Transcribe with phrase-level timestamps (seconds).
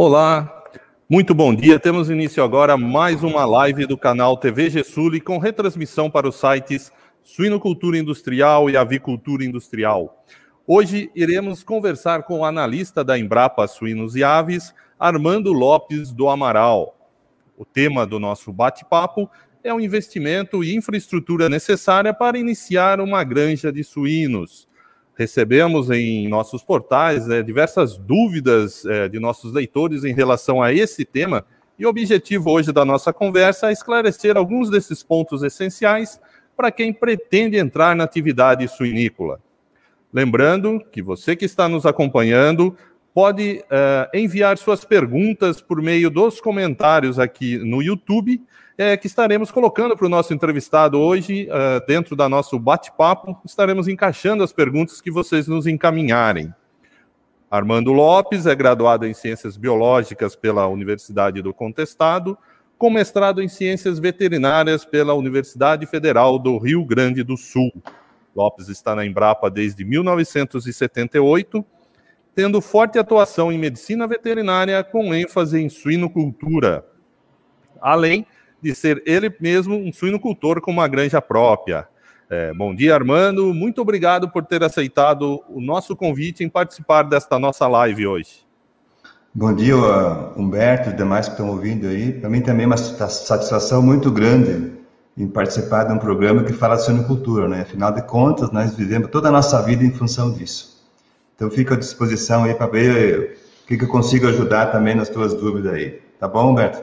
[0.00, 0.62] Olá,
[1.10, 1.76] muito bom dia.
[1.76, 6.92] Temos início agora mais uma live do canal TV Gesuli com retransmissão para os sites
[7.20, 10.24] Suinocultura Industrial e Avicultura Industrial.
[10.64, 16.96] Hoje iremos conversar com o analista da Embrapa Suínos e Aves, Armando Lopes do Amaral.
[17.56, 19.28] O tema do nosso bate-papo
[19.64, 24.67] é o investimento e infraestrutura necessária para iniciar uma granja de suínos
[25.18, 31.04] recebemos em nossos portais é, diversas dúvidas é, de nossos leitores em relação a esse
[31.04, 31.44] tema,
[31.76, 36.20] e o objetivo hoje da nossa conversa é esclarecer alguns desses pontos essenciais
[36.56, 39.40] para quem pretende entrar na atividade suinícola.
[40.12, 42.76] Lembrando que você que está nos acompanhando
[43.12, 48.40] pode uh, enviar suas perguntas por meio dos comentários aqui no YouTube
[48.78, 53.88] é, que estaremos colocando para o nosso entrevistado hoje, uh, dentro da nosso bate-papo, estaremos
[53.88, 56.54] encaixando as perguntas que vocês nos encaminharem.
[57.50, 62.38] Armando Lopes é graduado em Ciências Biológicas pela Universidade do Contestado,
[62.78, 67.72] com mestrado em Ciências Veterinárias pela Universidade Federal do Rio Grande do Sul.
[68.36, 71.66] Lopes está na Embrapa desde 1978,
[72.32, 76.86] tendo forte atuação em medicina veterinária com ênfase em suinocultura,
[77.80, 78.24] além
[78.62, 81.86] de ser ele mesmo um suinocultor com uma granja própria.
[82.30, 83.54] É, bom dia, Armando.
[83.54, 88.46] Muito obrigado por ter aceitado o nosso convite em participar desta nossa live hoje.
[89.34, 89.76] Bom dia,
[90.36, 92.12] Humberto e demais que estão ouvindo aí.
[92.12, 94.72] Para mim também é uma satisfação muito grande
[95.16, 97.62] em participar de um programa que fala de suinocultura, né?
[97.62, 100.84] Afinal de contas, nós vivemos toda a nossa vida em função disso.
[101.34, 105.08] Então, fico à disposição aí para ver o que, que eu consigo ajudar também nas
[105.08, 106.00] tuas dúvidas aí.
[106.18, 106.82] Tá bom, Humberto?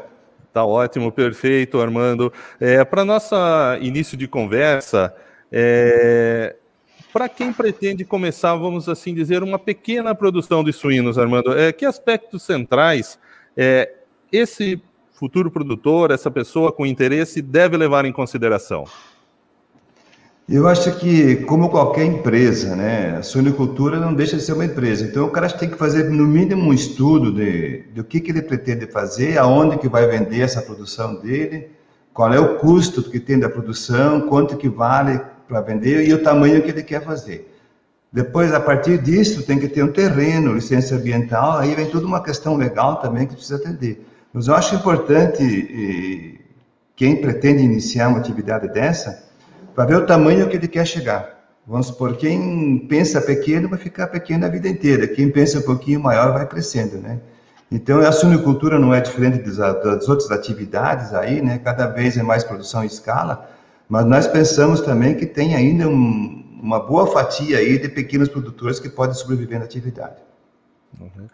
[0.56, 2.32] Tá ótimo, perfeito, Armando.
[2.62, 5.14] É, Para nossa início de conversa,
[5.52, 6.56] é,
[7.12, 11.86] para quem pretende começar, vamos assim dizer, uma pequena produção de suínos, Armando, é, que
[11.86, 13.20] aspectos centrais
[13.58, 13.96] é,
[14.32, 18.86] esse futuro produtor, essa pessoa com interesse, deve levar em consideração?
[20.48, 25.04] Eu acho que, como qualquer empresa, né, a suinicultura não deixa de ser uma empresa.
[25.04, 28.44] Então, o cara tem que fazer, no mínimo, um estudo de, do que, que ele
[28.44, 31.72] pretende fazer, aonde que vai vender essa produção dele,
[32.14, 36.22] qual é o custo que tem da produção, quanto que vale para vender e o
[36.22, 37.52] tamanho que ele quer fazer.
[38.14, 42.22] Depois, a partir disso, tem que ter um terreno, licença ambiental, aí vem toda uma
[42.22, 44.06] questão legal também que precisa atender.
[44.32, 46.40] Mas eu acho importante,
[46.96, 49.25] quem pretende iniciar uma atividade dessa,
[49.76, 51.36] para ver o tamanho que ele quer chegar.
[51.68, 56.00] Vamos supor, quem pensa pequeno vai ficar pequeno a vida inteira, quem pensa um pouquinho
[56.00, 57.20] maior vai crescendo, né?
[57.72, 61.58] Então, a suinicultura não é diferente das, outras atividades aí, né?
[61.58, 63.50] Cada vez é mais produção em escala,
[63.90, 68.80] mas nós pensamos também que tem ainda um, uma boa fatia aí de pequenos produtores
[68.80, 70.18] que podem sobreviver na atividade.
[71.00, 71.28] Uhum.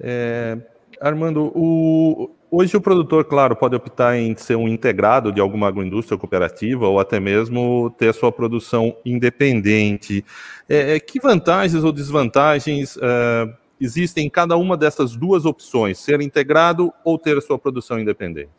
[0.00, 0.58] É,
[1.00, 6.16] Armando, o, Hoje o produtor, claro, pode optar em ser um integrado de alguma agroindústria
[6.16, 10.24] cooperativa ou até mesmo ter a sua produção independente.
[10.68, 16.20] É, é que vantagens ou desvantagens uh, existem em cada uma dessas duas opções, ser
[16.20, 18.50] integrado ou ter a sua produção independente?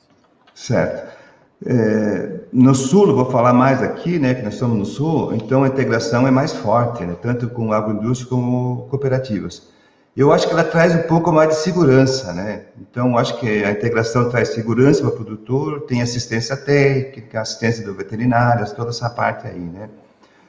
[0.53, 1.15] Certo.
[1.65, 5.67] É, no sul, vou falar mais aqui, né, que nós estamos no sul, então a
[5.67, 9.75] integração é mais forte, né, tanto com agroindústria como cooperativas
[10.17, 12.63] eu acho que ela traz um pouco mais de segurança, né?
[12.81, 17.93] Então, acho que a integração traz segurança para o produtor, tem assistência técnica, assistência do
[17.93, 19.87] veterinário, toda essa parte aí, né?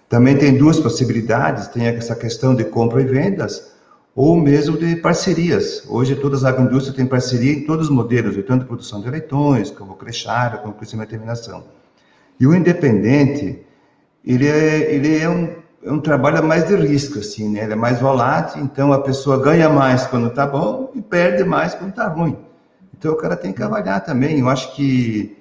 [0.09, 3.71] Também tem duas possibilidades, tem essa questão de compra e vendas,
[4.15, 5.85] ou mesmo de parcerias.
[5.87, 9.97] Hoje, todas as agroindústrias têm parceria em todos os modelos, tanto produção de leitões, como
[9.97, 11.65] creschário, como crescimento e terminação.
[12.41, 13.67] E o independente,
[14.25, 17.65] ele é, ele é um é um trabalho mais de risco, assim, né?
[17.65, 21.75] Ele é mais volátil, então a pessoa ganha mais quando tá bom e perde mais
[21.75, 22.37] quando tá ruim.
[22.97, 24.41] Então o cara tem que avaliar também.
[24.41, 25.37] Eu acho que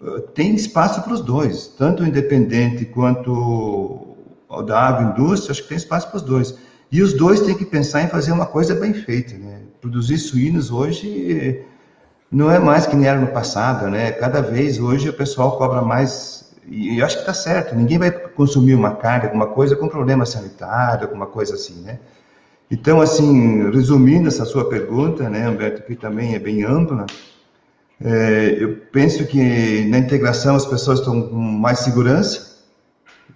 [0.00, 3.32] uh, tem espaço para os dois, tanto o independente quanto
[4.48, 6.54] o da agroindústria, acho que tem espaço para os dois.
[6.90, 9.62] E os dois têm que pensar em fazer uma coisa bem feita, né?
[9.80, 11.64] Produzir suínos hoje
[12.30, 14.12] não é mais que nem era no passado, né?
[14.12, 18.10] Cada vez hoje o pessoal cobra mais e eu acho que está certo, ninguém vai
[18.34, 21.98] consumir uma carne, alguma coisa com problema sanitário, alguma coisa assim, né?
[22.70, 27.04] Então, assim, resumindo essa sua pergunta, né, Humberto, que também é bem ampla,
[28.02, 32.62] é, eu penso que na integração as pessoas estão com mais segurança,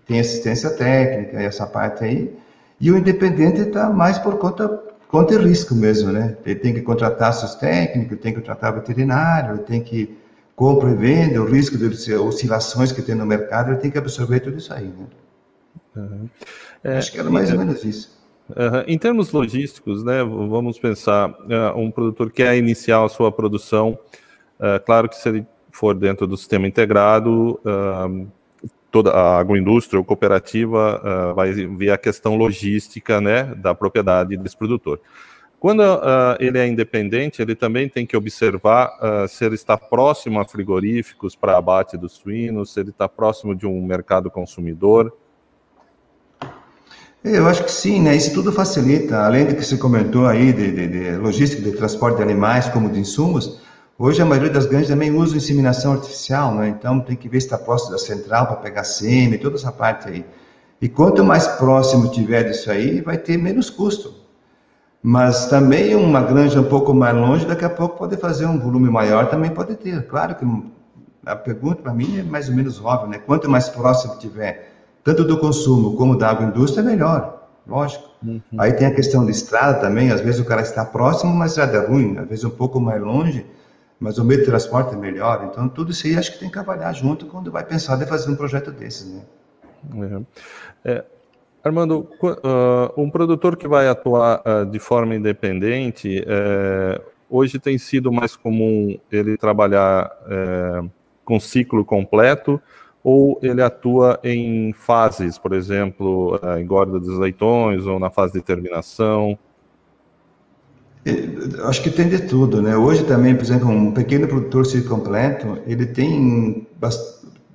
[0.06, 2.34] tem assistência técnica, essa parte aí,
[2.80, 4.68] e o independente está mais por conta,
[5.08, 6.36] conta e risco mesmo, né?
[6.44, 10.16] Ele tem que contratar seus técnicos, tem que contratar veterinário, tem que
[10.56, 14.40] compra e venda, o risco de oscilações que tem no mercado, ele tem que absorver
[14.40, 15.06] tudo isso aí, né?
[15.94, 16.28] Uhum.
[16.82, 18.16] É, Acho que era mais ou menos isso.
[18.48, 18.84] Uhum.
[18.86, 23.98] Em termos logísticos, né, vamos pensar, uh, um produtor quer iniciar a sua produção,
[24.58, 28.26] uh, claro que se ele for dentro do sistema integrado, uh,
[28.90, 34.98] toda a agroindústria ou cooperativa vai ver a questão logística né, da propriedade desse produtor.
[35.58, 35.82] Quando
[36.38, 38.90] ele é independente, ele também tem que observar
[39.28, 43.66] se ele está próximo a frigoríficos para abate dos suínos, se ele está próximo de
[43.66, 45.12] um mercado consumidor,
[47.28, 48.14] eu acho que sim, né?
[48.14, 52.18] Isso tudo facilita, além do que você comentou aí de, de, de, logística de transporte
[52.18, 53.60] de animais como de insumos,
[53.98, 56.68] hoje a maioria das granjas também usa inseminação artificial, né?
[56.68, 60.08] Então tem que ver se está próximo da central para pegar sêmen, toda essa parte
[60.08, 60.24] aí.
[60.80, 64.14] E quanto mais próximo tiver disso aí, vai ter menos custo.
[65.08, 68.90] Mas também uma granja um pouco mais longe, daqui a pouco pode fazer um volume
[68.90, 70.04] maior, também pode ter.
[70.08, 70.44] Claro que
[71.24, 73.18] a pergunta para mim é mais ou menos óbvia, né?
[73.18, 74.72] Quanto mais próximo tiver
[75.04, 78.02] tanto do consumo como da agroindústria, é melhor, lógico.
[78.20, 78.40] Uhum.
[78.58, 81.62] Aí tem a questão de estrada também, às vezes o cara está próximo, mas a
[81.62, 83.46] estrada é ruim, às vezes um pouco mais longe,
[84.00, 85.48] mas o meio de transporte é melhor.
[85.52, 88.28] Então, tudo isso aí acho que tem que trabalhar junto quando vai pensar em fazer
[88.28, 89.20] um projeto desses, né?
[89.94, 90.26] Uhum.
[90.84, 91.04] É,
[91.66, 98.12] Armando, uh, um produtor que vai atuar uh, de forma independente, uh, hoje tem sido
[98.12, 100.84] mais comum ele trabalhar é,
[101.24, 102.62] com ciclo completo
[103.02, 108.42] ou ele atua em fases, por exemplo, a engorda dos leitões ou na fase de
[108.42, 109.36] terminação?
[111.64, 112.76] Acho que tem de tudo, né?
[112.76, 116.64] Hoje também, por exemplo, um pequeno produtor ciclo completo, ele tem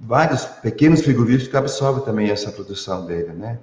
[0.02, 3.58] vários pequenos frigoríficos que absorvem também essa produção dele, né?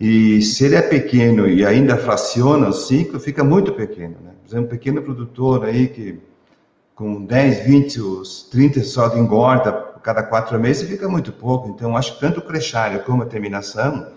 [0.00, 4.30] E se ele é pequeno e ainda fraciona o ciclo, fica muito pequeno, né?
[4.40, 6.20] Por exemplo, um pequeno produtor aí que
[6.94, 9.72] com 10, 20, os 30 só engorda
[10.02, 11.68] cada quatro meses fica muito pouco.
[11.68, 14.08] Então, acho que tanto o crechário como a terminação,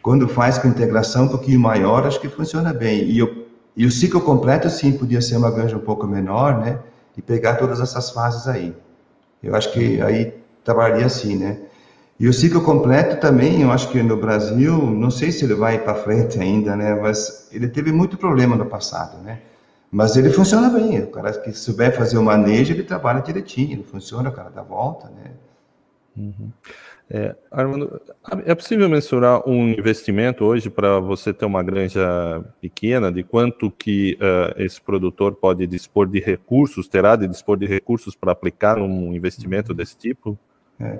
[0.00, 3.10] quando faz com integração um pouquinho maior, acho que funciona bem.
[3.10, 3.46] E, o,
[3.76, 6.78] e o ciclo completo, sim, podia ser uma granja um pouco menor, né?
[7.16, 8.74] E pegar todas essas fases aí.
[9.42, 11.58] Eu acho que aí trabalharia assim, né?
[12.20, 15.78] E o ciclo completo também, eu acho que no Brasil, não sei se ele vai
[15.78, 16.94] para frente ainda, né?
[16.94, 19.40] Mas ele teve muito problema no passado, né?
[19.90, 21.00] Mas ele funciona bem.
[21.00, 24.62] O cara que souber fazer o manejo, ele trabalha direitinho, ele funciona, o cara dá
[24.62, 25.30] volta, né?
[26.16, 26.50] Uhum.
[27.10, 28.00] É, Armando,
[28.44, 34.18] é possível mensurar um investimento hoje para você ter uma granja pequena, de quanto que
[34.20, 39.14] uh, esse produtor pode dispor de recursos, terá de dispor de recursos para aplicar um
[39.14, 40.38] investimento desse tipo?
[40.80, 40.98] É.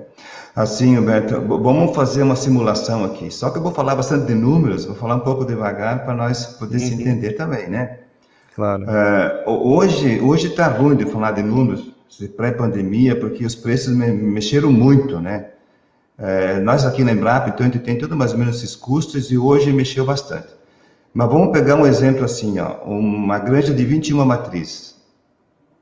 [0.55, 3.31] Assim, Humberto, vamos fazer uma simulação aqui.
[3.31, 6.45] Só que eu vou falar bastante de números, vou falar um pouco devagar para nós
[6.45, 6.87] poder uhum.
[6.87, 7.99] se entender também, né?
[8.55, 8.83] Claro.
[8.89, 14.11] É, hoje hoje está ruim de falar de números de pré-pandemia, porque os preços me,
[14.11, 15.45] mexeram muito, né?
[16.17, 19.31] É, nós aqui na Embrapa, então, a gente tem tudo mais ou menos esses custos
[19.31, 20.49] e hoje mexeu bastante.
[21.13, 24.98] Mas vamos pegar um exemplo assim, ó, uma granja de 21 matrizes.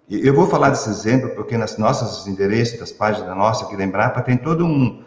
[0.09, 3.83] Eu vou falar desse exemplo porque nas nossas endereços, das páginas da nossa aqui da
[3.83, 5.01] Embrapa, tem todo um,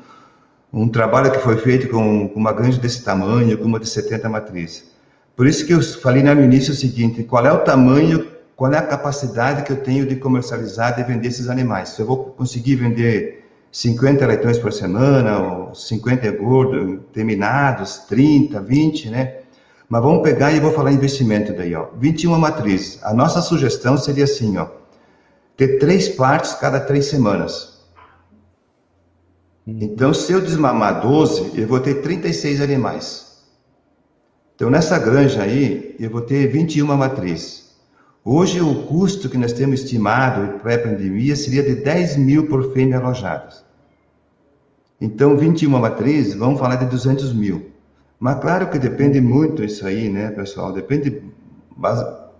[0.70, 4.90] um trabalho que foi feito com, uma granja desse tamanho, com uma de 70 matrizes.
[5.34, 8.76] Por isso que eu falei no início o seguinte: qual é o tamanho, qual é
[8.76, 11.88] a capacidade que eu tenho de comercializar, de vender esses animais?
[11.90, 13.42] Se eu vou conseguir vender
[13.72, 19.36] 50 leitões por semana, ou 50 gordos terminados, 30, 20, né?
[19.88, 21.86] Mas vamos pegar e vou falar investimento daí, ó.
[21.98, 23.02] 21 matrizes.
[23.02, 24.78] A nossa sugestão seria assim, ó.
[25.60, 27.82] Ter três partes cada três semanas.
[29.68, 29.76] Hum.
[29.82, 33.42] Então, se eu desmamar 12, eu vou ter 36 animais.
[34.56, 37.76] Então, nessa granja aí, eu vou ter 21 matrizes.
[38.24, 43.62] Hoje, o custo que nós temos estimado pré-pandemia seria de 10 mil por fêmea alojadas.
[44.98, 47.70] Então, 21 matrizes, vamos falar de 200 mil.
[48.18, 50.72] Mas claro que depende muito isso aí, né, pessoal?
[50.72, 51.22] Depende.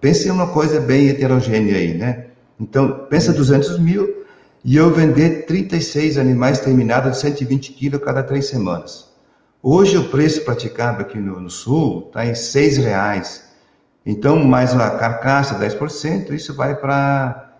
[0.00, 2.29] Pense em uma coisa bem heterogênea aí, né?
[2.60, 4.26] Então, pensa 200 mil
[4.62, 9.08] e eu vender 36 animais terminados de 120 quilos cada três semanas.
[9.62, 13.44] Hoje o preço praticado aqui no, no sul está em seis reais.
[14.04, 17.54] Então, mais a carcaça, 10%, isso vai para...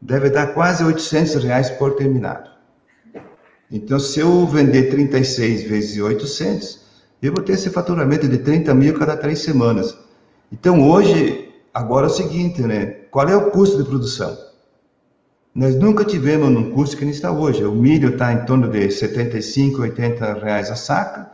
[0.00, 2.50] deve dar quase 800 reais por terminado.
[3.70, 6.80] Então, se eu vender 36 vezes 800,
[7.22, 9.96] eu vou ter esse faturamento de 30 mil cada três semanas.
[10.52, 12.86] Então, hoje, agora é o seguinte, né?
[13.10, 14.36] Qual é o custo de produção?
[15.54, 17.64] Nós nunca tivemos um custo que nem está hoje.
[17.64, 21.30] O milho está em torno de 75, 80 reais a saca.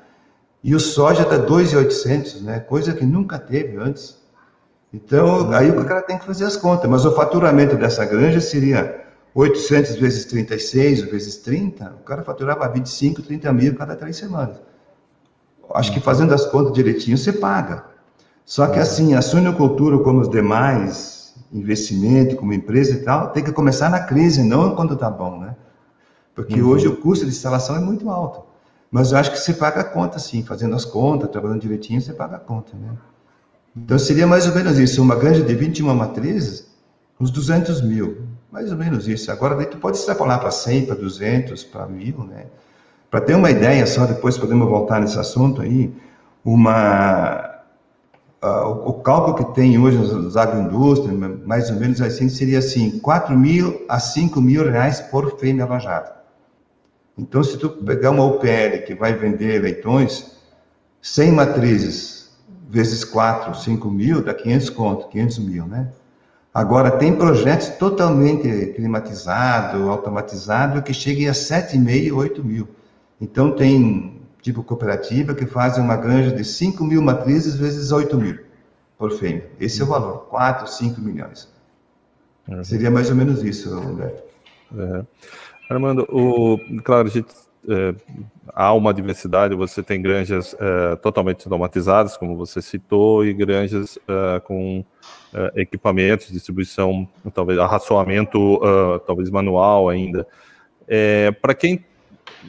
[0.62, 2.60] E o soja está 2,800, né?
[2.60, 4.18] Coisa que nunca teve antes.
[4.92, 6.90] Então, aí o cara tem que fazer as contas.
[6.90, 11.96] Mas o faturamento dessa granja seria 800 vezes 36 vezes 30.
[12.02, 14.56] O cara faturava 25, 30 mil cada três semanas.
[15.72, 17.86] Acho que fazendo as contas direitinho, você paga.
[18.44, 21.19] Só que assim, a suinocultura, como os demais
[21.52, 25.56] investimentos, como empresa e tal, tem que começar na crise, não quando está bom, né?
[26.34, 26.68] Porque uhum.
[26.68, 28.44] hoje o custo de instalação é muito alto.
[28.90, 32.12] Mas eu acho que você paga a conta, sim, fazendo as contas, trabalhando direitinho, você
[32.12, 32.90] paga a conta, né?
[33.76, 36.66] Então seria mais ou menos isso, uma granja de 21 matrizes,
[37.20, 39.30] uns 200 mil, mais ou menos isso.
[39.30, 42.46] Agora daí tu pode extrapolar para 100, para 200, para mil, né?
[43.10, 45.92] Para ter uma ideia só, depois podemos voltar nesse assunto aí,
[46.44, 47.49] uma
[48.42, 53.36] Uh, o, cálculo que tem hoje as agroindústrias, mais ou menos assim, seria assim, 4
[53.36, 56.16] mil a 5 mil reais por fêmea alojada.
[57.18, 60.38] Então, se tu pegar uma UPL que vai vender leitões,
[61.02, 62.30] 100 matrizes
[62.66, 65.88] vezes 4, 5 mil, dá 500 conto, 500 mil, né?
[66.54, 72.68] Agora, tem projetos totalmente climatizados, automatizados, que cheguem a 7,5, 8 mil.
[73.20, 78.38] Então, tem tipo cooperativa que fazem uma granja de 5 mil matrizes vezes 8 mil
[78.98, 79.48] por fêmea.
[79.58, 81.50] Esse é o valor, 4, 5 milhões.
[82.46, 82.62] Uhum.
[82.64, 84.22] Seria mais ou menos isso, Humberto.
[84.72, 85.06] Uhum.
[85.70, 87.28] Armando, o, claro, a gente,
[87.68, 87.94] é,
[88.48, 94.40] há uma diversidade, você tem granjas é, totalmente automatizadas, como você citou, e granjas é,
[94.40, 94.84] com
[95.32, 100.26] é, equipamentos, distribuição, talvez arraçoamento, uh, talvez manual ainda.
[100.88, 101.84] É, Para quem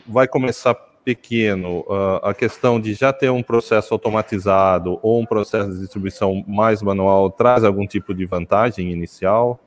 [0.07, 5.71] vai começar pequeno, uh, a questão de já ter um processo automatizado ou um processo
[5.71, 9.59] de distribuição mais manual traz algum tipo de vantagem inicial?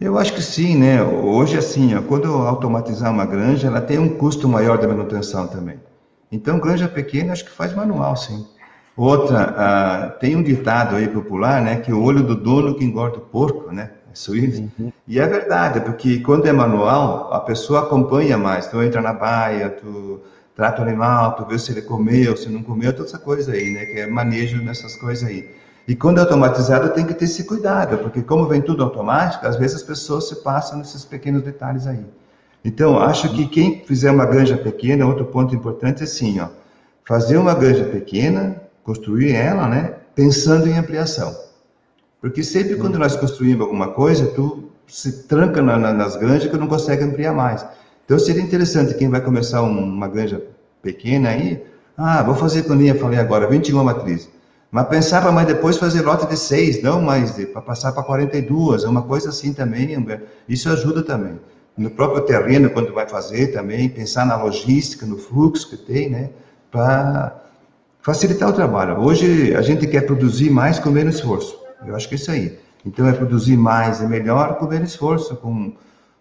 [0.00, 1.02] Eu acho que sim, né?
[1.02, 5.80] Hoje, assim, ó, quando automatizar uma granja, ela tem um custo maior de manutenção também.
[6.30, 8.46] Então, granja pequena, acho que faz manual, sim.
[8.96, 11.76] Outra, ah, tem um ditado aí popular, né?
[11.76, 13.90] Que o olho do dono que engorda o porco, né?
[14.14, 14.70] É suíno.
[14.78, 14.92] Uhum.
[15.08, 18.68] E é verdade, porque quando é manual, a pessoa acompanha mais.
[18.68, 20.20] Tu entra na baia, tu
[20.54, 23.72] trata o animal, tu vê se ele comeu, se não comeu, toda essa coisa aí,
[23.72, 23.84] né?
[23.86, 25.50] Que é manejo nessas coisas aí.
[25.88, 29.56] E quando é automatizado, tem que ter esse cuidado, porque como vem tudo automático, às
[29.56, 32.06] vezes as pessoas se passam nesses pequenos detalhes aí.
[32.64, 36.48] Então, acho que quem fizer uma granja pequena, outro ponto importante é assim, ó,
[37.04, 41.36] fazer uma granja pequena, construir ela, né, pensando em ampliação.
[42.24, 46.56] Porque sempre quando nós construímos alguma coisa, tu se tranca na, na, nas granjas que
[46.56, 47.66] não consegue ampliar mais.
[48.02, 50.42] Então, seria interessante quem vai começar um, uma granja
[50.80, 51.62] pequena aí,
[51.98, 54.30] ah, vou fazer, como eu falei agora, 21 matrizes.
[54.70, 58.88] Mas pensava mais depois fazer lote de seis, não mais para passar para 42, é
[58.88, 59.94] uma coisa assim também,
[60.48, 61.38] isso ajuda também.
[61.76, 66.30] No próprio terreno, quando vai fazer também, pensar na logística, no fluxo que tem, né,
[66.70, 67.36] para
[68.00, 68.98] facilitar o trabalho.
[68.98, 72.58] Hoje a gente quer produzir mais com menos esforço, eu acho que é isso aí.
[72.84, 75.72] Então é produzir mais, é melhor com menos esforço, com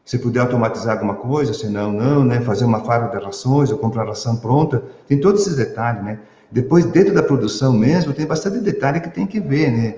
[0.06, 3.78] se puder automatizar alguma coisa, se não, não, né, fazer uma fábrica de rações ou
[3.78, 6.20] comprar ração pronta, tem todos esses detalhes, né.
[6.52, 9.96] Depois, dentro da produção mesmo, tem bastante detalhe que tem que ver, né?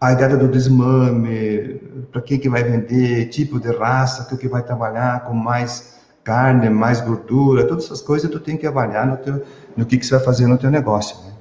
[0.00, 1.74] A idade do desmame,
[2.10, 6.70] para quem que vai vender, tipo de raça, que, que vai trabalhar com mais carne,
[6.70, 9.42] mais gordura, todas essas coisas tu tem que avaliar no, teu,
[9.76, 11.32] no que, que você vai fazer no teu negócio, né?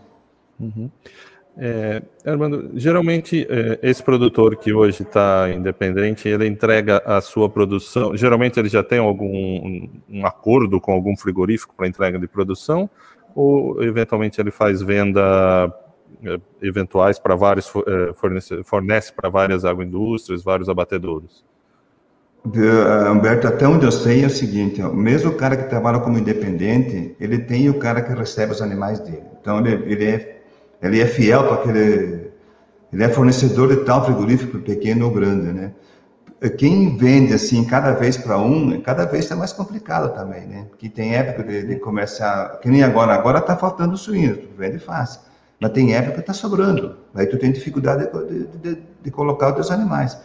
[0.59, 0.91] Uhum.
[1.55, 8.17] É, Armando, geralmente é, esse produtor que hoje está independente, ele entrega a sua produção.
[8.17, 12.89] Geralmente ele já tem algum um, acordo com algum frigorífico para entrega de produção,
[13.35, 15.71] ou eventualmente ele faz venda
[16.25, 21.45] eh, eventuais para vários eh, fornece, fornece para várias agroindústrias, vários abatedouros?
[22.45, 25.99] Eh, Humberto, até onde eu sei é o seguinte, ó, mesmo o cara que trabalha
[25.99, 29.23] como independente, ele tem o cara que recebe os animais dele.
[29.39, 30.42] Então ele, ele é
[30.83, 32.31] ele é fiel para aquele
[32.91, 35.71] ele é fornecedor de tal frigorífico pequeno ou grande, né?
[36.49, 40.67] quem vende assim cada vez para um, cada vez é mais complicado também, né?
[40.77, 44.77] Que tem época de, de começar, que nem agora, agora está faltando suíno, tu vende
[44.77, 45.21] fácil,
[45.59, 49.53] mas tem época que está sobrando, aí tu tem dificuldade de, de, de colocar os
[49.55, 50.19] teus animais.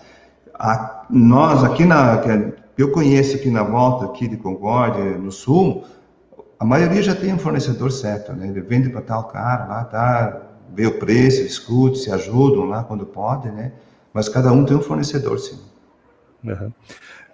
[0.55, 5.85] A, nós aqui na, que eu conheço aqui na volta aqui de Concórdia, no sul,
[6.59, 8.49] a maioria já tem um fornecedor certo, né?
[8.49, 10.48] Ele vende para tal cara lá, tá,
[10.79, 13.73] vê o preço, discute, se ajudam lá quando pode, né?
[14.15, 15.59] Mas cada um tem um fornecedor, sim.
[16.45, 16.71] Uhum.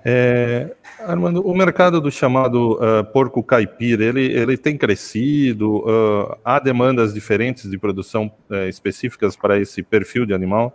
[0.03, 0.75] É,
[1.07, 5.77] Armando, o mercado do chamado uh, porco caipira, ele, ele tem crescido?
[5.77, 10.73] Uh, há demandas diferentes de produção uh, específicas para esse perfil de animal?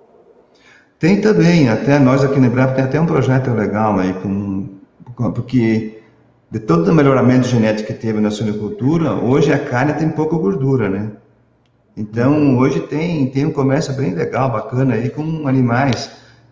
[1.00, 4.70] Tem também, até nós aqui no Embrapa tem até um projeto legal aí, com,
[5.16, 6.04] com, porque
[6.52, 10.88] de todo o melhoramento genético que teve na suinocultura, hoje a carne tem pouca gordura,
[10.88, 11.12] né?
[12.00, 16.10] Então, hoje tem, tem um comércio bem legal, bacana aí, com animais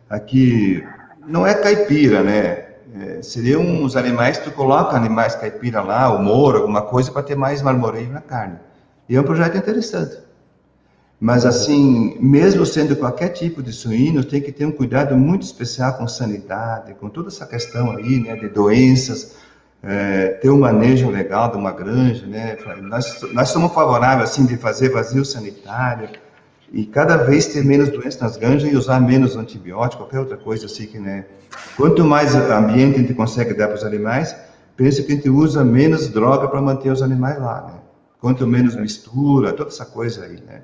[0.09, 0.83] aqui
[1.25, 2.65] não é caipira, né?
[2.99, 7.37] É, seriam uns animais, tu coloca animais caipira lá, o moro, alguma coisa, para ter
[7.37, 8.57] mais marmoreio na carne.
[9.07, 10.17] E é um projeto interessante.
[11.17, 15.93] Mas assim, mesmo sendo qualquer tipo de suíno, tem que ter um cuidado muito especial
[15.93, 19.37] com sanidade, com toda essa questão aí, né, de doenças,
[19.87, 22.57] é, ter um manejo legal de uma granja, né?
[22.81, 26.09] Nós, nós somos favoráveis assim de fazer vazio sanitário
[26.73, 30.65] e cada vez ter menos doenças nas granjas e usar menos antibiótico, qualquer outra coisa
[30.65, 31.25] assim que, né?
[31.77, 34.35] Quanto mais ambiente a gente consegue dar para os animais,
[34.75, 37.79] pensa que a gente usa menos droga para manter os animais lá, né?
[38.19, 40.63] Quanto menos mistura, toda essa coisa aí, né?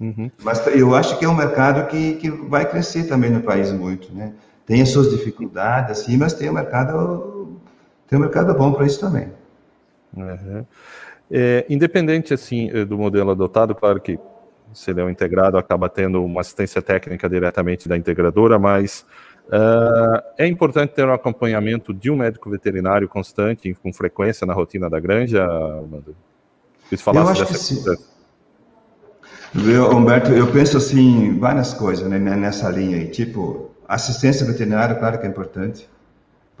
[0.00, 0.28] Uhum.
[0.42, 4.12] Mas eu acho que é um mercado que, que vai crescer também no país muito,
[4.12, 4.32] né?
[4.66, 7.29] Tem as suas dificuldades, assim, mas tem um mercado,
[8.10, 9.32] tem um mercado bom para isso também.
[10.16, 10.66] Uhum.
[11.30, 14.18] É, independente, assim, do modelo adotado, claro que
[14.72, 19.04] se ele é um integrado, acaba tendo uma assistência técnica diretamente da integradora, mas
[19.46, 24.90] uh, é importante ter um acompanhamento de um médico veterinário constante, com frequência na rotina
[24.90, 26.12] da granja, Amanda?
[26.88, 27.84] Quis falar acho que sim.
[29.54, 33.08] Eu, Humberto, eu penso assim, várias coisas né, nessa linha aí.
[33.08, 35.88] Tipo, assistência veterinária, claro que é importante.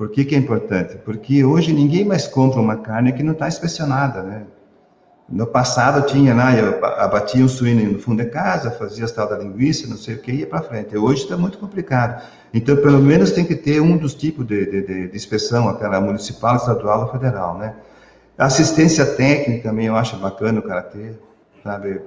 [0.00, 0.96] Por que, que é importante?
[1.04, 4.44] Porque hoje ninguém mais compra uma carne que não está inspecionada, né?
[5.28, 9.28] No passado tinha lá, eu abatia um suíno no fundo de casa, fazia as tal
[9.28, 10.96] da linguiça, não sei o que, ia para frente.
[10.96, 12.26] Hoje está muito complicado.
[12.54, 16.56] Então, pelo menos tem que ter um dos tipos de, de, de inspeção, aquela municipal,
[16.56, 17.74] estadual ou federal, né?
[18.38, 21.20] Assistência técnica também eu acho bacana o cara ter,
[21.62, 22.00] sabe?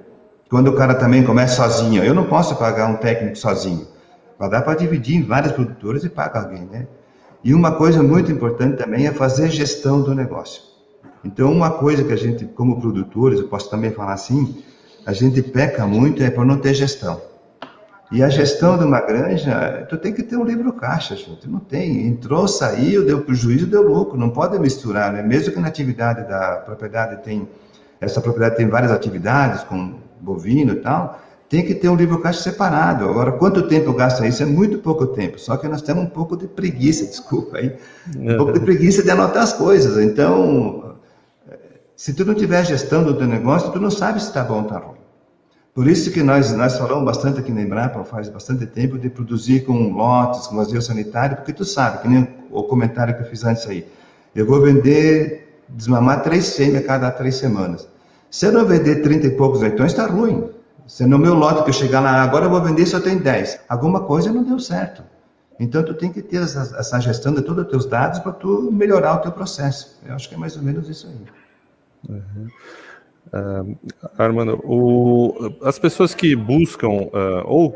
[0.50, 3.86] Quando o cara também começa sozinho, eu não posso pagar um técnico sozinho.
[4.36, 6.88] Mas dá para dividir em várias produtoras e paga alguém, né?
[7.44, 10.62] E uma coisa muito importante também é fazer gestão do negócio.
[11.22, 14.64] Então, uma coisa que a gente, como produtores, eu posso também falar assim,
[15.04, 17.20] a gente peca muito é por não ter gestão.
[18.10, 21.48] E a gestão de uma granja, tu tem que ter um livro caixa, gente.
[21.48, 22.06] Não tem.
[22.06, 24.16] Entrou, saiu, deu prejuízo, deu lucro.
[24.16, 25.22] Não pode misturar, né?
[25.22, 27.46] Mesmo que na atividade da propriedade tem,
[28.00, 31.20] essa propriedade tem várias atividades, com bovino e tal,
[31.54, 33.08] tem que ter um livro caixa separado.
[33.08, 34.42] Agora, quanto tempo gasta isso?
[34.42, 35.38] É muito pouco tempo.
[35.38, 37.76] Só que nós temos um pouco de preguiça, desculpa aí,
[38.16, 39.96] um pouco de preguiça de anotar as coisas.
[40.04, 40.96] Então,
[41.94, 44.62] se tu não tiver gestão do teu negócio, tu não sabe se está bom ou
[44.62, 44.98] está ruim.
[45.72, 49.64] Por isso que nós, nós falamos bastante aqui na Embrapa, faz bastante tempo, de produzir
[49.64, 53.44] com lotes, com vazio sanitário, porque tu sabe, que nem o comentário que eu fiz
[53.44, 53.86] antes aí.
[54.34, 57.88] Eu vou vender, desmamar três fêmeas cada três semanas.
[58.28, 60.53] Se eu não vender 30 e poucos leitões, está ruim.
[60.86, 63.60] Se no meu lote que eu chegar lá, agora eu vou vender só tem 10.
[63.68, 65.02] Alguma coisa não deu certo.
[65.58, 68.70] Então, tu tem que ter essa, essa gestão de todos os teus dados para tu
[68.72, 70.00] melhorar o teu processo.
[70.04, 72.14] Eu acho que é mais ou menos isso aí.
[72.14, 72.48] Uhum.
[73.32, 73.76] Uh,
[74.18, 77.74] Armando, o, as pessoas que buscam, uh, ou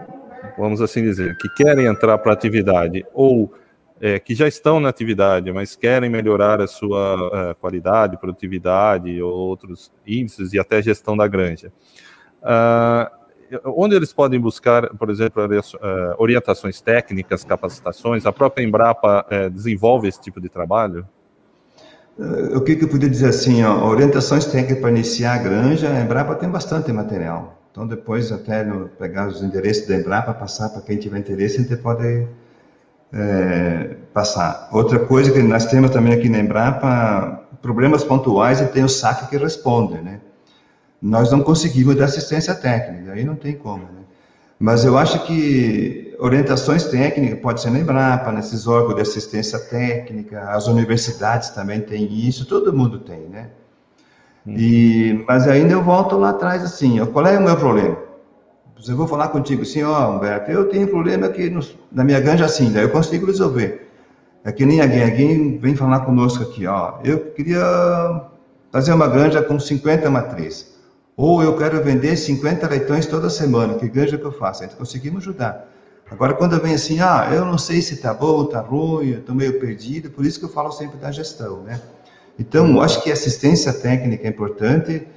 [0.57, 3.53] vamos assim dizer, que querem entrar para a atividade, ou
[4.01, 7.17] é, que já estão na atividade, mas querem melhorar a sua
[7.51, 11.73] uh, qualidade, produtividade, ou outros índices e até gestão da granja.
[13.65, 15.43] Onde eles podem buscar, por exemplo,
[16.19, 18.27] orientações técnicas, capacitações?
[18.27, 21.07] A própria Embrapa desenvolve esse tipo de trabalho?
[22.19, 25.89] Eh, o que, que eu podia dizer assim, ó, orientações técnicas para iniciar a granja,
[25.89, 27.57] a Embrapa tem bastante material.
[27.71, 31.63] Então, depois, até no, pegar os endereços da Embrapa, passar para quem tiver interesse, a
[31.63, 32.27] gente pode
[33.13, 34.69] é, passar.
[34.73, 39.29] Outra coisa que nós temos também aqui na Embrapa, problemas pontuais, e tem o SAC
[39.31, 40.21] que responde, né?
[41.01, 43.99] Nós não conseguimos dar assistência técnica, aí não tem como, né?
[44.59, 50.51] Mas eu acho que orientações técnicas pode ser na Embrapa, nesses órgãos de assistência técnica,
[50.51, 53.51] as universidades também têm isso, todo mundo tem, né?
[54.47, 57.99] E, mas ainda eu volto lá atrás assim, ó, qual é o meu problema?
[58.87, 61.61] Eu vou falar contigo assim, ó, Humberto, eu tenho problema aqui no,
[61.93, 63.91] na minha ganja assim, daí eu consigo resolver.
[64.45, 67.61] É que nem alguém, alguém vem falar conosco aqui, ó, eu queria
[68.73, 70.78] fazer uma granja com 50 matrizes.
[71.19, 74.63] Ou eu quero vender 50 leitões toda semana, que granja que eu faço?
[74.63, 75.69] Então conseguimos ajudar.
[76.09, 79.19] Agora, quando vem assim, ah, eu não sei se está bom ou está ruim, eu
[79.19, 81.81] estou meio perdido, por isso que eu falo sempre da gestão, né?
[82.39, 85.09] Então, acho que assistência técnica é importante.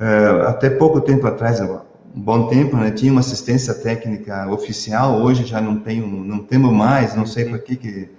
[0.00, 1.78] Uh, até pouco tempo atrás, um
[2.12, 7.14] bom tempo, né, tinha uma assistência técnica oficial, hoje já não tenho, não temos mais,
[7.14, 8.10] não sei por que que...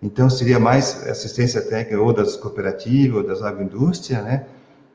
[0.00, 4.44] Então, seria mais assistência técnica ou das cooperativas, ou das agroindústrias, né?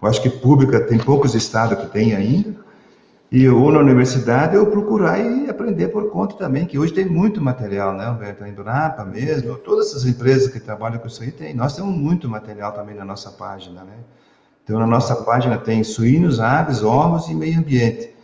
[0.02, 2.56] Eu acho que pública tem poucos estados que tem ainda.
[3.32, 7.40] E ou na universidade eu procurar e aprender por conta também, que hoje tem muito
[7.40, 8.44] material, né, Alberto?
[8.44, 11.54] A Endurapa mesmo, todas essas empresas que trabalham com isso aí tem.
[11.54, 13.94] Nós temos muito material também na nossa página, né?
[14.64, 18.16] Então, na nossa página tem suínos, aves, ovos e meio ambiente.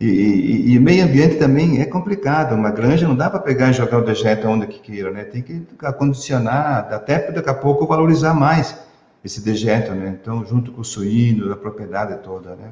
[0.00, 2.54] E, e, e, meio ambiente também é complicado.
[2.54, 5.24] Uma granja não dá para pegar e jogar o dejeto onde que queira, né?
[5.24, 8.76] Tem que acondicionar, até daqui a pouco valorizar mais
[9.24, 10.18] esse dejeto, né?
[10.20, 12.70] Então, junto com o suíno, a propriedade toda, né?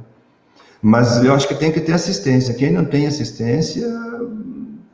[0.83, 2.55] Mas eu acho que tem que ter assistência.
[2.55, 3.87] Quem não tem assistência,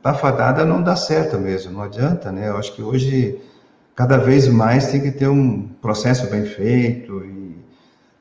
[0.01, 2.49] tá fadada não dá certo mesmo, não adianta, né?
[2.49, 3.39] Eu acho que hoje,
[3.95, 7.55] cada vez mais, tem que ter um processo bem feito e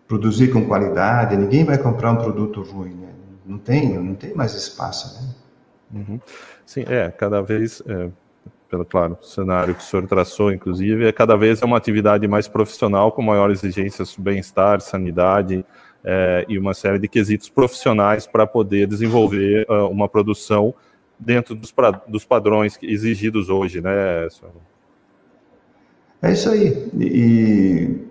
[0.06, 1.36] produzir com qualidade.
[1.36, 3.08] Ninguém vai comprar um produto ruim, né?
[3.44, 5.28] Não tem, não tem mais espaço, né?
[5.94, 6.20] Uhum.
[6.64, 8.08] Sim, é, cada vez, é,
[8.68, 12.48] pelo claro, cenário que o senhor traçou, inclusive, é cada vez é uma atividade mais
[12.48, 15.64] profissional, com maiores exigências de bem-estar, sanidade
[16.04, 20.74] é, e uma série de quesitos profissionais para poder desenvolver uh, uma produção
[21.18, 21.72] dentro dos,
[22.06, 24.52] dos padrões exigidos hoje, né, senhor?
[26.22, 26.90] É isso aí.
[26.98, 28.04] E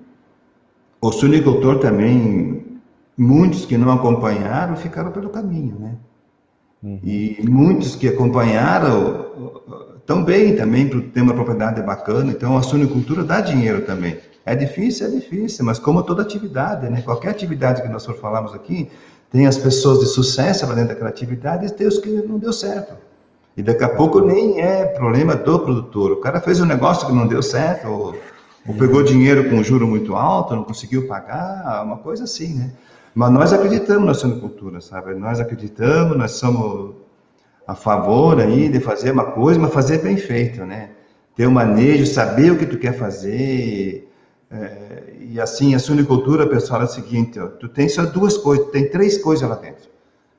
[1.01, 2.79] o suinicultor também,
[3.17, 5.95] muitos que não acompanharam ficaram pelo caminho, né?
[6.83, 6.99] Uhum.
[7.03, 9.25] E muitos que acompanharam
[10.05, 12.31] também, também para ter uma propriedade bacana.
[12.31, 14.17] Então, a suinicultura dá dinheiro também.
[14.45, 17.01] É difícil, é difícil, mas como toda atividade, né?
[17.01, 18.89] Qualquer atividade que nós for falamos aqui,
[19.31, 22.53] tem as pessoas de sucesso lá dentro daquela atividade e tem os que não deu
[22.53, 22.93] certo.
[23.57, 26.11] E daqui a pouco nem é problema do produtor.
[26.11, 28.15] O cara fez um negócio que não deu certo, ou,
[28.67, 32.71] ou pegou dinheiro com um juro muito alto, não conseguiu pagar, uma coisa assim, né?
[33.15, 35.15] Mas nós acreditamos na suinocultura, sabe?
[35.15, 36.95] Nós acreditamos, nós somos
[37.67, 40.89] a favor aí de fazer uma coisa, mas fazer bem feito, né?
[41.35, 44.09] Ter o um manejo, saber o que tu quer fazer.
[44.51, 48.69] É, e assim, a suinocultura, pessoal, é o seguinte, ó, tu tem só duas coisas,
[48.69, 49.89] tem três coisas lá dentro.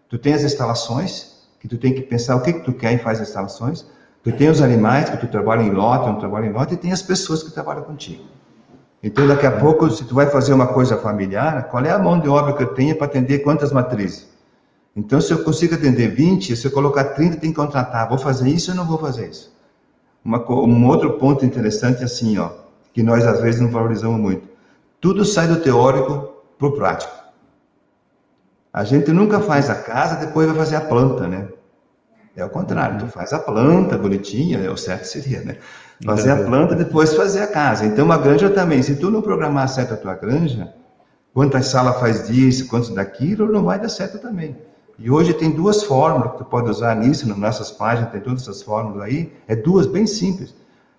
[0.09, 2.99] Tu tem as instalações, que tu tem que pensar o que, que tu quer e
[2.99, 3.85] faz as instalações.
[4.23, 6.93] Tu tem os animais, que tu trabalha em lote, não trabalha em lote, e tem
[6.93, 8.25] as pessoas que trabalham contigo.
[9.03, 12.19] Então, daqui a pouco, se tu vai fazer uma coisa familiar, qual é a mão
[12.19, 14.36] de obra que eu tenho para atender quantas matrizes?
[14.97, 18.09] Então, se eu consigo atender 20, se eu colocar 30, tem que contratar.
[18.09, 19.55] Vou fazer isso ou não vou fazer isso?
[20.25, 22.51] Uma, um outro ponto interessante, assim, ó,
[22.95, 24.49] que nós às vezes não valorizamos muito.
[24.99, 27.13] Tudo sai do teórico para o prático.
[28.73, 31.47] A gente nunca faz a casa, depois vai fazer a planta, né?
[32.35, 35.57] É o contrário, tu faz a planta bonitinha, é o certo seria, né?
[36.05, 37.87] Fazer a planta, depois fazer a casa.
[37.87, 40.75] Então, uma granja também, se tu não programar certo a tua granja,
[41.33, 44.57] quantas salas faz disso, quantos daquilo, não vai dar certo também.
[44.99, 48.43] E hoje tem duas fórmulas que tu pode usar nisso, nas nossas páginas tem todas
[48.43, 50.55] essas fórmulas aí, é duas bem simples.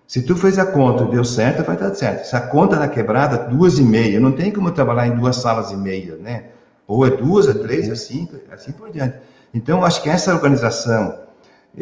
[0.06, 2.24] Se tu fez a conta e deu certo, vai dar certo.
[2.24, 5.70] Se a conta na quebrada, duas e meia, não tem como trabalhar em duas salas
[5.70, 6.44] e meia, né?
[6.86, 9.18] Ou é duas, é três, é cinco, assim por diante.
[9.52, 11.18] Então, acho que essa organização,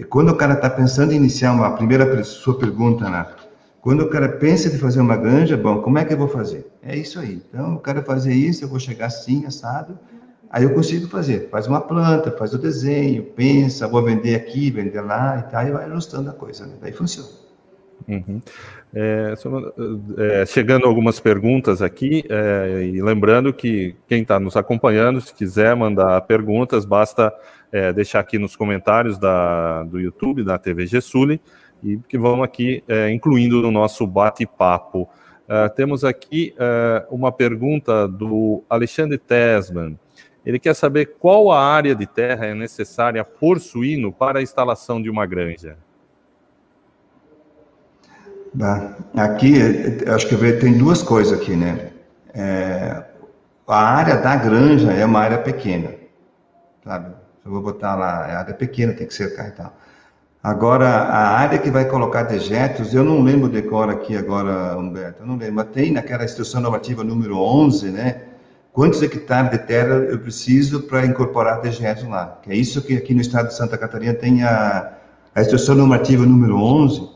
[0.09, 3.26] quando o cara está pensando em iniciar uma primeira sua pergunta, né?
[3.81, 6.66] Quando o cara pensa de fazer uma granja, bom, como é que eu vou fazer?
[6.83, 7.40] É isso aí.
[7.48, 9.96] Então, eu quero fazer isso, eu vou chegar assim, assado,
[10.57, 11.51] aí eu consigo fazer.
[11.51, 15.71] Faz uma planta, faz o desenho, pensa, vou vender aqui, vender lá e tal, e
[15.71, 16.77] vai ajustando a coisa, né?
[16.81, 17.29] Daí funciona.
[18.09, 18.40] Uhum.
[18.95, 19.35] É,
[20.16, 25.77] é, chegando algumas perguntas aqui, é, e lembrando que quem está nos acompanhando, se quiser
[25.77, 27.31] mandar perguntas, basta
[27.71, 31.38] é, deixar aqui nos comentários da, do YouTube, da TV Gesuli,
[31.85, 35.07] e que vamos aqui é, incluindo no nosso bate-papo.
[35.47, 36.53] Uh, temos aqui
[37.09, 39.97] uma pergunta do Alexandre Tesman.
[40.47, 45.03] Ele quer saber qual a área de terra é necessária por suíno para a instalação
[45.03, 45.77] de uma granja.
[49.17, 49.57] Aqui,
[50.09, 51.91] acho que tem duas coisas aqui, né?
[52.33, 53.05] É,
[53.67, 55.91] a área da granja é uma área pequena,
[56.85, 57.13] sabe?
[57.45, 59.77] Eu vou botar lá, é área pequena, tem que cercar e tal.
[60.43, 65.23] Agora, a área que vai colocar dejetos, eu não lembro de cor aqui agora, Humberto,
[65.23, 68.26] eu não lembro, mas tem naquela instrução normativa número 11, né?
[68.77, 72.39] Quantos hectares de terra eu preciso para incorporar dejetos lá?
[72.43, 74.93] Que é isso que aqui no estado de Santa Catarina tem a,
[75.35, 77.09] a instrução normativa número 11,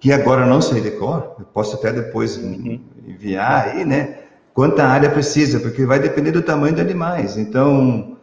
[0.00, 2.80] que agora não sei de cor, eu posso até depois uhum.
[3.06, 4.22] enviar aí, né?
[4.52, 7.38] Quanta área precisa, porque vai depender do tamanho dos animais.
[7.38, 8.16] Então,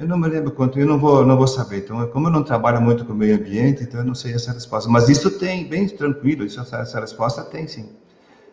[0.00, 1.80] eu não me lembro quanto, eu não vou, não vou saber.
[1.80, 4.50] Então, como eu não trabalho muito com o meio ambiente, então eu não sei essa
[4.50, 4.88] resposta.
[4.88, 7.90] Mas isso tem, bem tranquilo, isso, essa, essa resposta tem sim.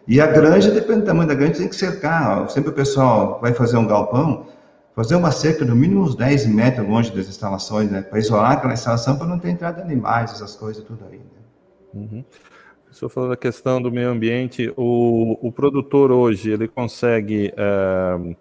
[0.07, 2.49] E a granja, depende do tamanho da granja, tem que cercar.
[2.49, 4.47] Sempre o pessoal vai fazer um galpão,
[4.95, 8.01] fazer uma cerca no mínimo uns 10 metros longe das instalações, né?
[8.01, 11.17] Para isolar aquela instalação, para não ter entrada de animais, essas coisas, tudo aí.
[11.17, 11.23] Né?
[11.93, 12.23] Uhum.
[12.91, 18.35] O senhor falou da questão do meio ambiente, o, o produtor hoje, ele consegue é,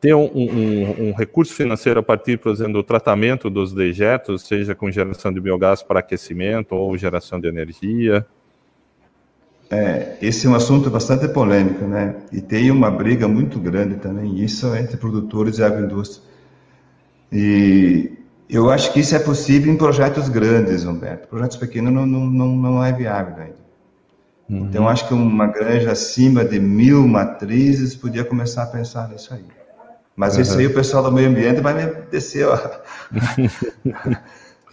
[0.00, 4.74] ter um, um, um, recurso financeiro a partir, por exemplo, do tratamento dos dejetos, seja
[4.74, 8.26] com geração de biogás para aquecimento ou geração de energia?
[9.70, 12.16] É, esse é um assunto bastante polêmico, né?
[12.30, 16.22] E tem uma briga muito grande também, isso entre produtores e agroindústria.
[17.32, 18.12] E
[18.48, 21.28] eu acho que isso é possível em projetos grandes, Humberto.
[21.28, 23.64] Projetos pequenos não, não, não, não é viável ainda.
[24.48, 24.66] Uhum.
[24.68, 29.44] Então, acho que uma granja acima de mil matrizes podia começar a pensar nisso aí.
[30.14, 30.42] Mas uhum.
[30.42, 32.58] isso aí o pessoal do meio ambiente vai me descer, ó.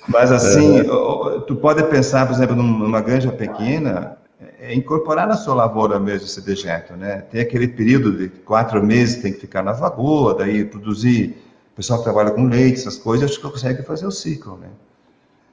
[0.07, 1.41] Mas assim, uhum.
[1.41, 4.17] tu pode pensar, por exemplo, numa granja pequena,
[4.61, 7.23] é incorporar na sua lavoura mesmo esse dejeto, né?
[7.31, 11.35] Tem aquele período de quatro meses que tem que ficar na lagoa, daí produzir,
[11.73, 14.67] o pessoal que trabalha com leite, essas coisas, acho que consegue fazer o ciclo, né?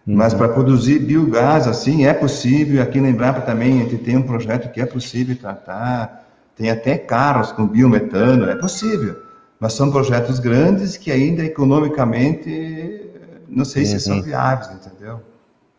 [0.07, 0.15] Uhum.
[0.15, 4.23] Mas para produzir biogás, assim, é possível, aqui em Embrapa também a gente tem um
[4.23, 9.17] projeto que é possível tratar, tem até carros com biometano, é possível,
[9.59, 13.11] mas são projetos grandes que ainda economicamente,
[13.49, 14.23] não sei se são uhum.
[14.23, 15.23] viáveis, entendeu?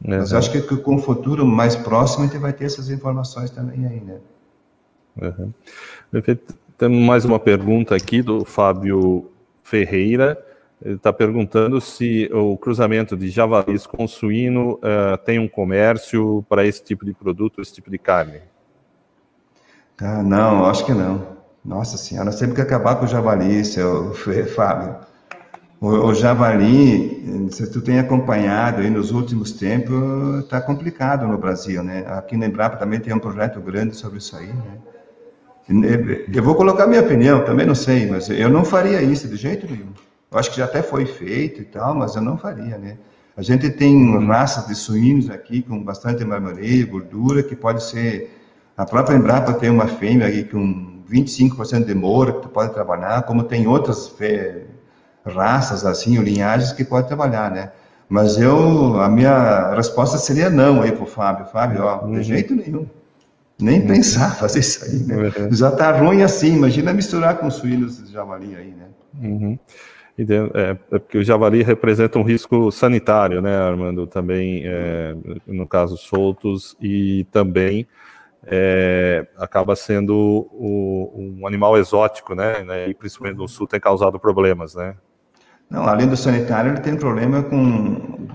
[0.02, 3.50] Mas eu acho que com o futuro mais próximo a gente vai ter essas informações
[3.52, 4.18] também aí, né?
[5.22, 5.54] Uhum.
[6.78, 9.30] Temos mais uma pergunta aqui do Fábio
[9.64, 10.42] Ferreira.
[10.82, 16.66] Ele está perguntando se o cruzamento de javalis com suíno uh, tem um comércio para
[16.66, 18.40] esse tipo de produto, esse tipo de carne.
[20.02, 21.38] Ah, não, acho que não.
[21.66, 24.14] Nossa senhora, sempre que acabar com o javali, seu
[24.56, 24.96] Fábio.
[25.82, 32.04] O, javali, se tu tem acompanhado aí nos últimos tempos, está complicado no Brasil, né?
[32.08, 34.78] Aqui no Embrapa também tem um projeto grande sobre isso aí, né?
[36.34, 39.68] Eu vou colocar minha opinião, também não sei, mas eu não faria isso de jeito
[39.68, 39.94] nenhum.
[40.30, 42.98] Eu acho que já até foi feito e tal, mas eu não faria, né?
[43.38, 48.36] A gente tem raças de suínos aqui com bastante marmoreio, gordura, que pode ser...
[48.76, 53.24] A própria Embrapa tem uma fêmea aqui com 25% de moura que tu pode trabalhar,
[53.24, 54.10] como tem outras
[55.34, 57.72] raças assim, ou linhagens que pode trabalhar, né?
[58.10, 61.46] Mas eu, a minha resposta seria não aí pro Fábio.
[61.46, 62.14] Fábio, ó, uhum.
[62.14, 62.88] de jeito nenhum.
[63.62, 63.88] Nem uhum.
[63.88, 65.32] pensar fazer isso aí, né?
[65.38, 65.54] Uhum.
[65.54, 68.88] Já tá ruim assim, imagina misturar com suínos de javali aí, né?
[69.22, 69.60] Uhum.
[70.18, 74.06] É, é, porque o javali representa um risco sanitário, né, Armando?
[74.06, 75.16] Também, é,
[75.48, 77.88] no caso, soltos, e também
[78.46, 80.16] é, acaba sendo
[80.52, 82.66] o, um animal exótico, né?
[82.90, 84.96] E principalmente no sul tem causado problemas, né?
[85.70, 88.28] Não, além do sanitário, ele tem problema com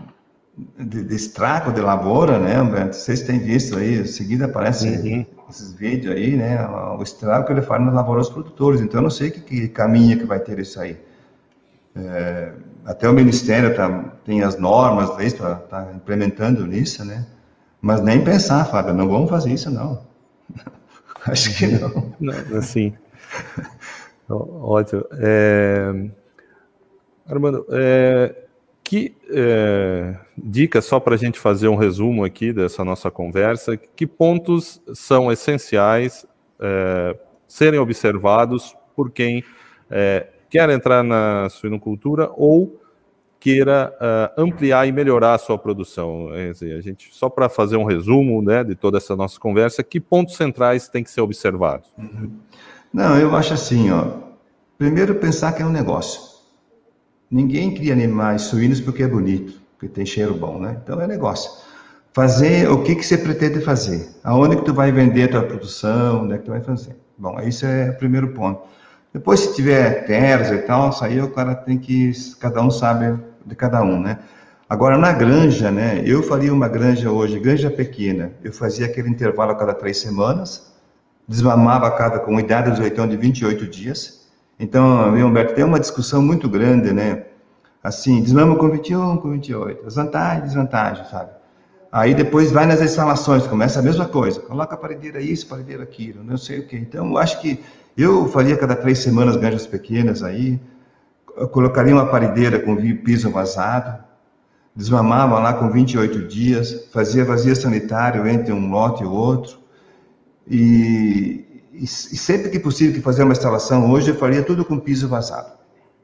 [0.79, 2.97] de, de estrago de lavoura, né, Humberto?
[2.97, 5.27] Vocês têm visto aí, em seguida aparece uhum.
[5.49, 6.65] esses vídeos aí, né?
[6.99, 8.81] O estrago que ele faz nas lavouras produtores.
[8.81, 10.97] Então, eu não sei que, que caminho que vai ter isso aí.
[11.97, 12.53] É,
[12.85, 17.27] até o Ministério tá, tem as normas, leis para tá implementando nisso, né?
[17.81, 20.01] Mas nem pensar, Fábio, não vamos fazer isso, não.
[21.27, 22.13] Acho que não.
[22.21, 22.95] não assim,
[24.29, 25.05] ótimo.
[25.13, 26.11] É...
[27.29, 28.35] Armando, é,
[28.83, 34.07] que é, dicas, só para a gente fazer um resumo aqui dessa nossa conversa, que
[34.07, 36.27] pontos são essenciais
[36.61, 37.17] é,
[37.49, 39.43] serem observados por quem
[39.91, 42.81] é, quer entrar na suinocultura ou
[43.45, 46.31] queira uh, ampliar e melhorar a sua produção.
[46.33, 50.01] É, a gente, só para fazer um resumo né, de toda essa nossa conversa, que
[50.01, 51.93] pontos centrais tem que ser observados?
[52.91, 54.07] Não, eu acho assim, ó.
[54.79, 56.23] Primeiro pensar que é um negócio.
[57.35, 60.79] Ninguém cria animais suínos porque é bonito, porque tem cheiro bom, né?
[60.81, 61.51] Então é negócio.
[62.13, 64.09] Fazer o que, que você pretende fazer?
[64.23, 66.23] Aonde que tu vai vender a tua produção?
[66.23, 66.97] Onde é que tu vai fazer?
[67.19, 68.63] Bom, esse é o primeiro ponto.
[69.13, 73.19] Depois, se tiver terras e tal, isso aí o cara tem que, cada um sabe
[73.45, 74.21] de cada um, né?
[74.71, 76.05] Agora, na granja, né?
[76.07, 78.31] Eu faria uma granja hoje, granja pequena.
[78.45, 80.73] Eu fazia aquele intervalo a cada três semanas,
[81.27, 84.24] desmamava a cada, com idade dos leitão de 28 dias,
[84.59, 87.25] então, Humberto, tem uma discussão muito grande, né?
[87.83, 91.31] Assim, desmama com 21, com 28, as vantagens, desvantagens, sabe?
[91.93, 96.25] Aí depois vai nas instalações, começa a mesma coisa, coloca a paredeira isso, paredeira aquilo,
[96.25, 96.77] não sei o quê.
[96.77, 97.63] Então, eu acho que
[97.97, 100.59] eu faria cada três semanas ganjas pequenas aí,
[101.53, 104.03] colocaria uma paredeira com piso vazado,
[104.75, 109.59] desmamava lá com 28 dias, fazia vazio sanitário entre um lote e outro,
[110.49, 115.09] e, e, sempre que possível que fazer uma instalação hoje, eu faria tudo com piso
[115.09, 115.53] vazado,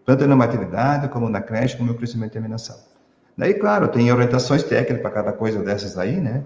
[0.04, 2.76] tanto na maternidade, como na creche, como no crescimento e terminação.
[3.36, 6.44] Daí, claro, tem orientações técnicas para cada coisa dessas aí, né?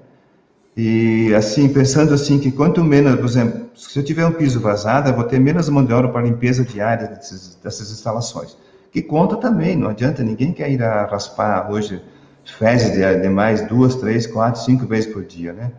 [0.76, 5.08] E assim, pensando assim que quanto menos, por exemplo, se eu tiver um piso vazado,
[5.08, 8.56] eu vou ter menos mão de obra para limpeza diária desses, dessas instalações.
[8.90, 12.02] Que conta também, não adianta, ninguém quer ir a raspar hoje
[12.44, 15.72] fezes de, de mais duas, três, quatro, cinco vezes por dia, né?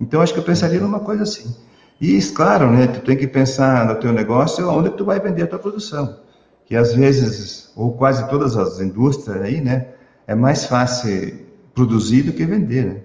[0.00, 1.54] Então, acho que eu pensaria numa coisa assim.
[2.00, 5.46] E, claro, né, tu tem que pensar no teu negócio onde tu vai vender a
[5.46, 6.18] tua produção.
[6.66, 9.88] Que às vezes, ou quase todas as indústrias aí, né,
[10.26, 13.00] é mais fácil produzir do que vender, né?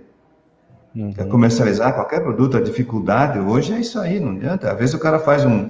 [0.93, 1.29] Uhum.
[1.29, 4.71] Comercializar qualquer produto, a dificuldade hoje é isso aí, não adianta.
[4.71, 5.69] Às vezes o cara faz um,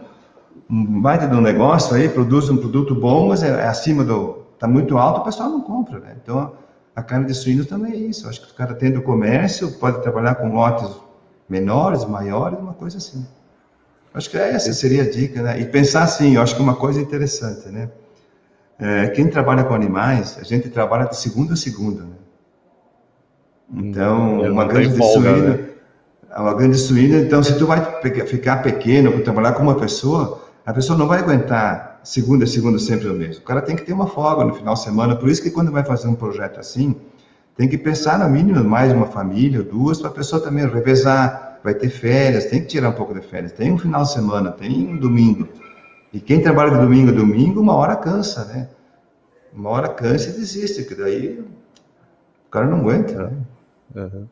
[0.67, 4.45] um baita de um negócio aí, produz um produto bom, mas é, é acima do.
[4.55, 6.15] está muito alto, o pessoal não compra, né?
[6.23, 6.53] Então
[6.95, 8.27] a carne de suíno também é isso.
[8.27, 10.89] Acho que o cara tendo comércio, pode trabalhar com lotes
[11.51, 13.25] menores, maiores, uma coisa assim.
[14.13, 15.59] Acho que essa seria a dica, né?
[15.59, 17.89] E pensar assim, eu acho que uma coisa interessante, né?
[18.79, 22.15] É, quem trabalha com animais, a gente trabalha de segunda a segunda, né?
[23.73, 25.69] Então, uma grande folga, suína, né?
[26.37, 27.79] uma grande suína, então se tu vai
[28.25, 33.07] ficar pequeno trabalhar com uma pessoa, a pessoa não vai aguentar segunda a segunda sempre
[33.07, 33.43] o mesmo.
[33.43, 35.71] O cara tem que ter uma folga no final de semana, por isso que quando
[35.71, 36.95] vai fazer um projeto assim,
[37.55, 41.74] tem que pensar no mínimo mais uma família, duas, para a pessoa também revezar, vai
[41.74, 44.88] ter férias, tem que tirar um pouco de férias, tem um final de semana, tem
[44.88, 45.47] um domingo.
[46.13, 48.69] E quem trabalha de domingo a domingo, uma hora cansa, né?
[49.54, 53.38] Uma hora cansa e desiste, que daí o cara não aguenta, né?
[53.95, 54.28] Uhum.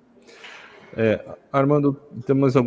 [0.98, 2.62] É, Armando, temos é,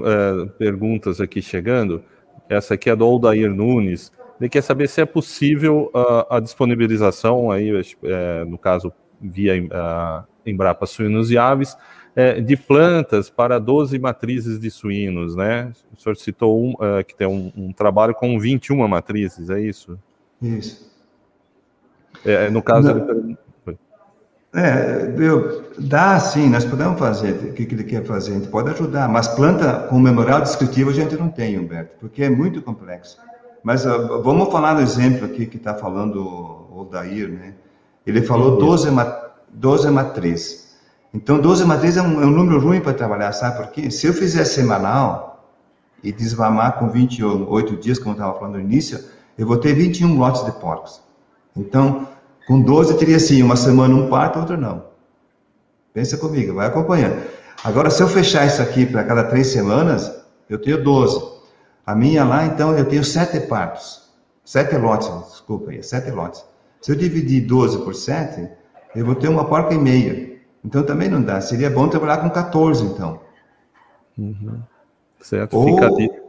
[0.59, 2.03] perguntas aqui chegando.
[2.49, 4.13] Essa aqui é do Aldair Nunes.
[4.41, 7.71] Ele quer saber se é possível uh, a disponibilização, aí,
[8.03, 11.77] é, no caso, via uh, Embrapa Suínos e Aves,
[12.15, 15.73] é, de plantas para 12 matrizes de suínos, né?
[15.93, 19.99] O senhor citou um, uh, que tem um, um, trabalho com 21 matrizes, é isso?
[20.41, 20.93] Isso.
[22.25, 23.37] É, no caso, ele
[24.55, 28.49] é, eu, dá sim, nós podemos fazer o que, que ele quer fazer, a gente
[28.49, 32.61] pode ajudar, mas planta com memorial descritivo a gente não tem, Humberto, porque é muito
[32.61, 33.17] complexo.
[33.63, 37.55] Mas uh, vamos falar do exemplo aqui que está falando o Dair, né?
[38.07, 38.89] Ele falou 12,
[39.53, 40.77] 12 matrizes.
[41.15, 43.91] Então, 12 matrizes é um, é um número ruim para trabalhar, sabe por quê?
[43.91, 45.47] Se eu fizer semanal
[46.03, 48.99] e desvamar com 28 dias, como eu estava falando no início,
[49.37, 51.01] eu vou ter 21 lotes de porcos.
[51.57, 52.09] Então,
[52.47, 54.85] com 12 teria assim, uma semana um parto, outra não.
[55.93, 57.23] Pensa comigo, vai acompanhando.
[57.63, 60.11] Agora, se eu fechar isso aqui para cada três semanas,
[60.49, 61.31] eu tenho 12.
[61.87, 64.11] A minha lá, então, eu tenho sete partos.
[64.45, 66.45] Sete lotes, desculpa aí, sete lotes.
[66.83, 68.49] Se eu dividir 12 por 7,
[68.95, 70.37] eu vou ter uma porca e meia.
[70.65, 71.41] Então também não dá.
[71.41, 73.21] Seria bom trabalhar com 14, então.
[74.19, 74.61] Uhum.
[75.21, 76.23] Certo, ou, fica a dica.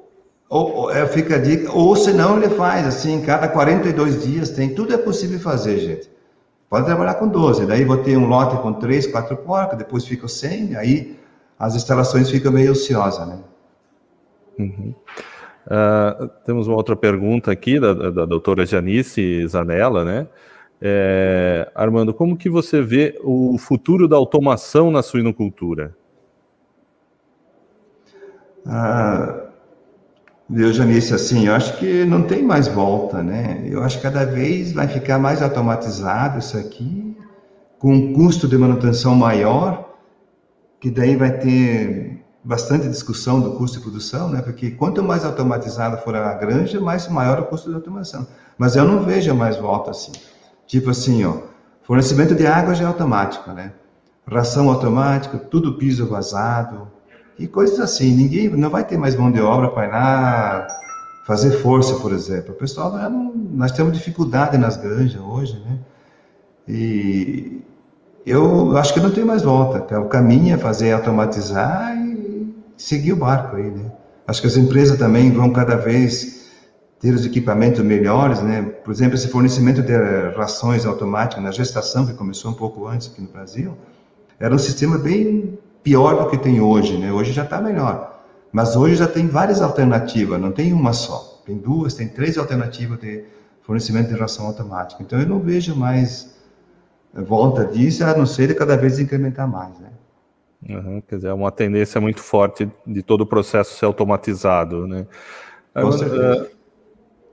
[0.48, 1.72] Ou, ou, é, fica a dica.
[1.72, 4.74] Ou senão ele faz assim, cada 42 dias tem.
[4.74, 6.12] Tudo é possível fazer, gente.
[6.70, 7.66] Pode trabalhar com 12.
[7.66, 11.20] Daí vou ter um lote com 3, 4 porcas, depois fica 100, aí
[11.58, 13.40] as instalações ficam meio ociosas, né?
[14.60, 14.94] Uhum.
[15.66, 20.28] Uh, temos uma outra pergunta aqui da, da doutora Janice Zanella, né?
[20.86, 25.96] É, Armando, como que você vê o futuro da automação na suinocultura?
[28.66, 29.44] Ah,
[30.54, 33.64] eu, Janice, assim, eu acho que não tem mais volta, né?
[33.66, 37.16] Eu acho que cada vez vai ficar mais automatizado isso aqui,
[37.80, 39.90] com um custo de manutenção maior,
[40.82, 44.42] que daí vai ter bastante discussão do custo de produção, né?
[44.42, 48.28] Porque quanto mais automatizada for a granja, mais maior o custo de automação.
[48.58, 50.12] Mas eu não vejo mais volta assim.
[50.68, 51.38] Tipo assim, ó,
[51.84, 53.72] fornecimento de água já é automático, né?
[54.30, 56.88] Ração automática, tudo piso vazado
[57.40, 58.14] e coisas assim.
[58.14, 60.68] Ninguém não vai ter mais mão de obra para ir lá
[61.26, 62.54] fazer força, por exemplo.
[62.54, 65.80] O pessoal não, nós temos dificuldade nas granjas hoje, né?
[66.68, 67.62] E
[68.26, 70.00] eu acho que não tem mais volta.
[70.00, 71.98] O caminho é fazer automatizar
[72.84, 73.90] seguir o barco aí, né?
[74.28, 76.52] Acho que as empresas também vão cada vez
[77.00, 78.62] ter os equipamentos melhores, né?
[78.62, 79.94] Por exemplo, esse fornecimento de
[80.36, 83.78] rações automáticas na gestação, que começou um pouco antes aqui no Brasil,
[84.38, 87.10] era um sistema bem pior do que tem hoje, né?
[87.12, 88.22] Hoje já está melhor.
[88.52, 91.42] Mas hoje já tem várias alternativas, não tem uma só.
[91.46, 93.24] Tem duas, tem três alternativas de
[93.62, 95.02] fornecimento de ração automática.
[95.02, 96.36] Então eu não vejo mais
[97.14, 99.93] volta disso, a não ser de cada vez incrementar mais, né?
[100.70, 105.06] Uhum, quer dizer, é uma tendência muito forte de todo o processo ser automatizado, né?
[105.76, 106.50] Agora,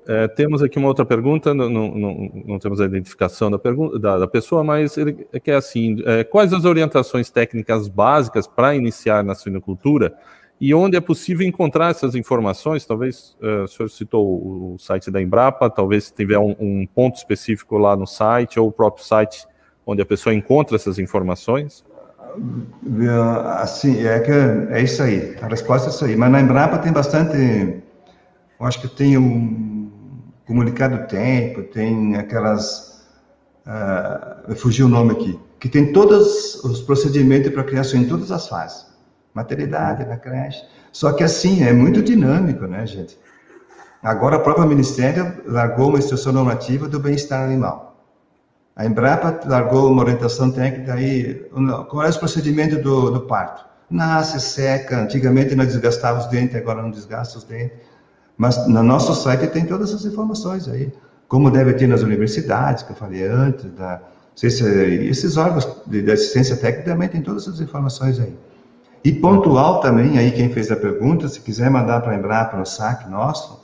[0.08, 4.18] é, temos aqui uma outra pergunta, não, não, não temos a identificação da, pergunta, da,
[4.18, 5.12] da pessoa, mas ele
[5.42, 10.16] quer assim: é, quais as orientações técnicas básicas para iniciar na suinocultura
[10.60, 12.84] e onde é possível encontrar essas informações?
[12.84, 17.16] Talvez é, o senhor citou o site da Embrapa, talvez se tiver um, um, ponto
[17.16, 19.46] específico lá no site ou o próprio site
[19.86, 21.84] onde a pessoa encontra essas informações.
[23.58, 25.36] Assim, é que é isso aí.
[25.40, 26.16] A resposta é isso aí.
[26.16, 27.36] Mas na Embrapa tem bastante.
[27.36, 29.90] Eu acho que tem um
[30.46, 32.90] comunicado do tempo, tem aquelas.
[33.66, 38.48] Uh, fugiu o nome aqui, que tem todos os procedimentos para criação em todas as
[38.48, 38.86] fases.
[39.34, 40.64] Maternidade, na creche.
[40.90, 43.16] Só que assim, é muito dinâmico, né, gente?
[44.02, 47.89] Agora, o próprio Ministério largou uma instrução normativa do bem-estar animal.
[48.80, 51.46] A Embrapa largou uma orientação técnica aí,
[51.90, 53.62] qual é o procedimento do, do parto?
[53.90, 57.76] Nasce, seca, antigamente nós desgastávamos os dentes, agora não desgasta os dentes.
[58.38, 60.90] Mas no nosso site tem todas essas informações aí.
[61.28, 64.00] Como deve ter nas universidades, que eu falei antes, da,
[64.34, 68.34] se, esses órgãos de, de, assistência técnica também tem todas essas informações aí.
[69.04, 72.64] E pontual também, aí quem fez a pergunta, se quiser mandar para lembrar para o
[72.64, 73.62] saque nosso,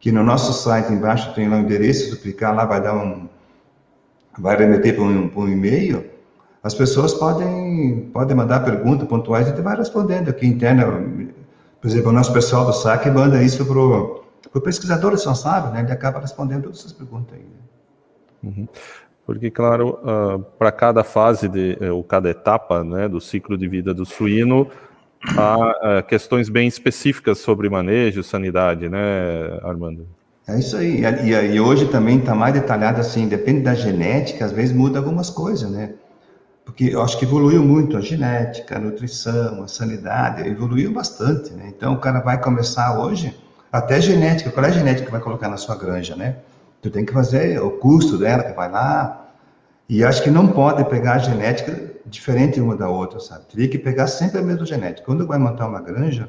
[0.00, 3.28] que no nosso site embaixo tem lá o endereço, se clicar lá vai dar um,
[4.38, 6.04] vai remeter para um, um e-mail,
[6.62, 10.84] as pessoas podem, podem mandar perguntas pontuais e a gente vai respondendo aqui interna.
[11.80, 15.80] Por exemplo, o nosso pessoal do SAC manda isso para o pesquisador responsável, né?
[15.80, 17.44] Ele acaba respondendo todas essas perguntas aí.
[17.44, 18.50] Né?
[18.50, 18.68] Uhum.
[19.24, 23.68] Porque, claro, uh, para cada fase, de, eh, ou cada etapa né, do ciclo de
[23.68, 24.68] vida do suíno,
[25.36, 30.06] há uh, questões bem específicas sobre manejo, sanidade, né, Armando?
[30.50, 31.02] É isso aí.
[31.02, 35.30] E, e hoje também está mais detalhado assim, depende da genética, às vezes muda algumas
[35.30, 35.94] coisas, né?
[36.64, 41.72] Porque eu acho que evoluiu muito a genética, a nutrição, a sanidade, evoluiu bastante, né?
[41.76, 43.36] Então o cara vai começar hoje,
[43.72, 46.36] até genética, qual é a genética que vai colocar na sua granja, né?
[46.82, 49.28] Tu tem que fazer o custo dela, que vai lá.
[49.88, 53.44] E acho que não pode pegar a genética diferente uma da outra, sabe?
[53.46, 55.06] Teria que pegar sempre a mesma genética.
[55.06, 56.28] Quando vai montar uma granja,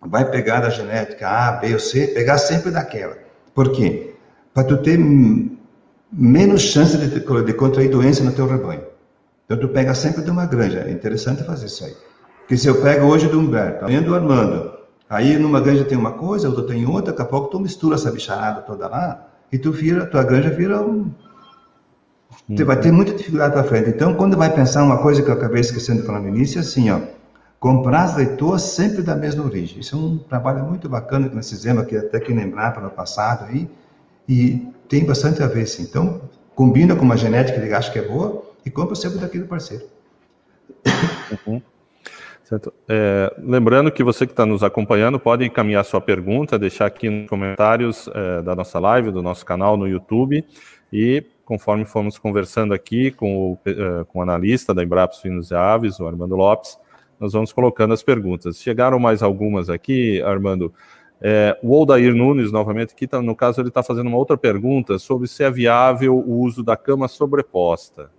[0.00, 3.16] vai pegar da genética A, B ou C, pegar sempre daquela.
[3.54, 4.14] Por quê?
[4.52, 4.98] Para tu ter
[6.12, 8.84] menos chance de, de contrair doença no teu rebanho.
[9.44, 10.80] Então tu pega sempre de uma granja.
[10.80, 11.94] É interessante fazer isso aí.
[12.40, 14.72] Porque se eu pego hoje do Humberto, amanhã do Armando,
[15.08, 18.10] aí numa granja tem uma coisa, outra tem outra, daqui a pouco tu mistura essa
[18.10, 21.10] bicharada toda lá, e tu vira, tua granja vira um.
[22.48, 23.90] Você vai ter muita dificuldade para frente.
[23.90, 26.60] Então, quando vai pensar uma coisa que eu acabei esquecendo de falar no início, é
[26.60, 27.00] assim, ó.
[27.66, 29.80] Comprar as leitoas sempre da mesma origem.
[29.80, 32.90] Isso é um trabalho muito bacana que nós fizemos aqui, até que lembrar para o
[32.92, 33.68] passado aí,
[34.28, 35.82] e tem bastante a ver, sim.
[35.82, 36.20] Então,
[36.54, 39.82] combina com uma genética que ele acha que é boa e compra sempre daquele parceiro.
[41.44, 41.60] Uhum.
[42.44, 42.72] Certo.
[42.88, 47.28] É, lembrando que você que está nos acompanhando pode encaminhar sua pergunta, deixar aqui nos
[47.28, 50.46] comentários é, da nossa live, do nosso canal no YouTube,
[50.92, 55.54] e conforme formos conversando aqui com o, é, com o analista da Embrapa Suínos e
[55.56, 56.78] Aves, o Armando Lopes,
[57.18, 58.58] nós vamos colocando as perguntas.
[58.58, 60.72] Chegaram mais algumas aqui, Armando.
[61.20, 64.98] É, o Aldair Nunes, novamente, aqui, tá, no caso, ele está fazendo uma outra pergunta
[64.98, 68.10] sobre se é viável o uso da cama sobreposta.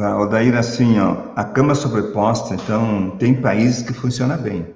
[0.00, 4.66] Aldair, assim, ó, a cama sobreposta, então, tem países que funciona bem.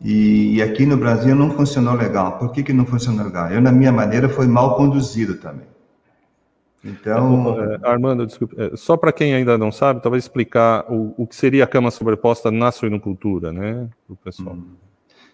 [0.00, 2.38] E, e, aqui no Brasil não funcionou legal.
[2.38, 3.50] Por que, que não funcionou legal?
[3.50, 5.66] Eu, na minha maneira, foi mal conduzido também.
[6.84, 7.60] Então.
[7.60, 11.34] É, Armando, desculpe, é, só para quem ainda não sabe, talvez explicar o, o que
[11.34, 14.54] seria a cama sobreposta na suinocultura, né, para o pessoal.
[14.54, 14.76] Hum.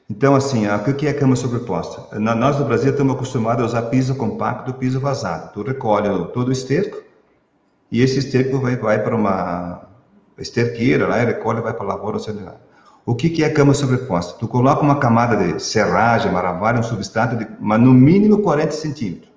[0.08, 2.18] Então, assim, o que é cama sobreposta?
[2.18, 5.52] Nós no Brasil estamos acostumados a usar piso compacto, piso vazado.
[5.54, 7.02] Tu recolhe todo o esterco,
[7.90, 9.88] e esse esterco vai, vai para uma
[10.36, 12.60] esterqueira, lá, recolhe vai para a lavoura celular.
[13.06, 14.38] O que, que é cama sobreposta?
[14.38, 19.33] Tu coloca uma camada de serragem, maravilha, um substrato de mas no mínimo 40 centímetros.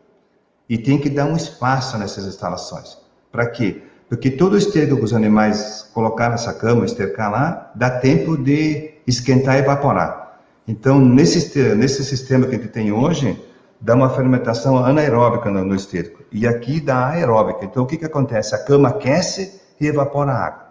[0.69, 2.97] E tem que dar um espaço nessas instalações.
[3.31, 3.83] Para quê?
[4.09, 8.91] Porque todo o esterco que os animais colocar nessa cama, estercar lá, dá tempo de
[9.05, 10.39] esquentar e evaporar.
[10.67, 13.41] Então, nesse, nesse sistema que a gente tem hoje,
[13.79, 16.23] dá uma fermentação anaeróbica no, no esterco.
[16.31, 17.65] E aqui dá aeróbica.
[17.65, 18.55] Então, o que, que acontece?
[18.55, 20.67] A cama aquece e evapora a água.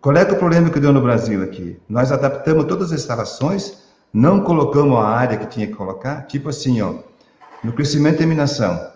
[0.00, 1.78] Qual é, é o problema que deu no Brasil aqui?
[1.88, 6.80] Nós adaptamos todas as instalações, não colocamos a área que tinha que colocar, tipo assim,
[6.82, 6.94] ó,
[7.62, 8.91] no crescimento e terminação,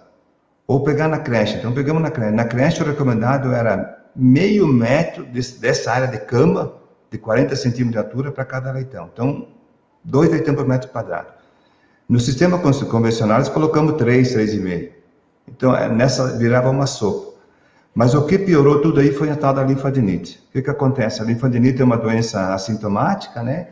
[0.67, 1.57] ou pegar na creche.
[1.57, 2.33] Então, pegamos na creche.
[2.33, 6.73] Na creche, o recomendado era meio metro desse, dessa área de cama,
[7.11, 9.09] de 40 centímetros de altura para cada leitão.
[9.13, 9.49] Então,
[10.03, 11.29] dois leitão por metro quadrado.
[12.09, 14.91] No sistema convencional, nós colocamos 3, 3,5.
[15.49, 17.37] Então, é, nessa virava uma sopa.
[17.95, 20.39] Mas o que piorou tudo aí foi a tal da linfadenite.
[20.49, 21.23] O que, que acontece?
[21.23, 23.69] A linfadenite é uma doença assintomática, né?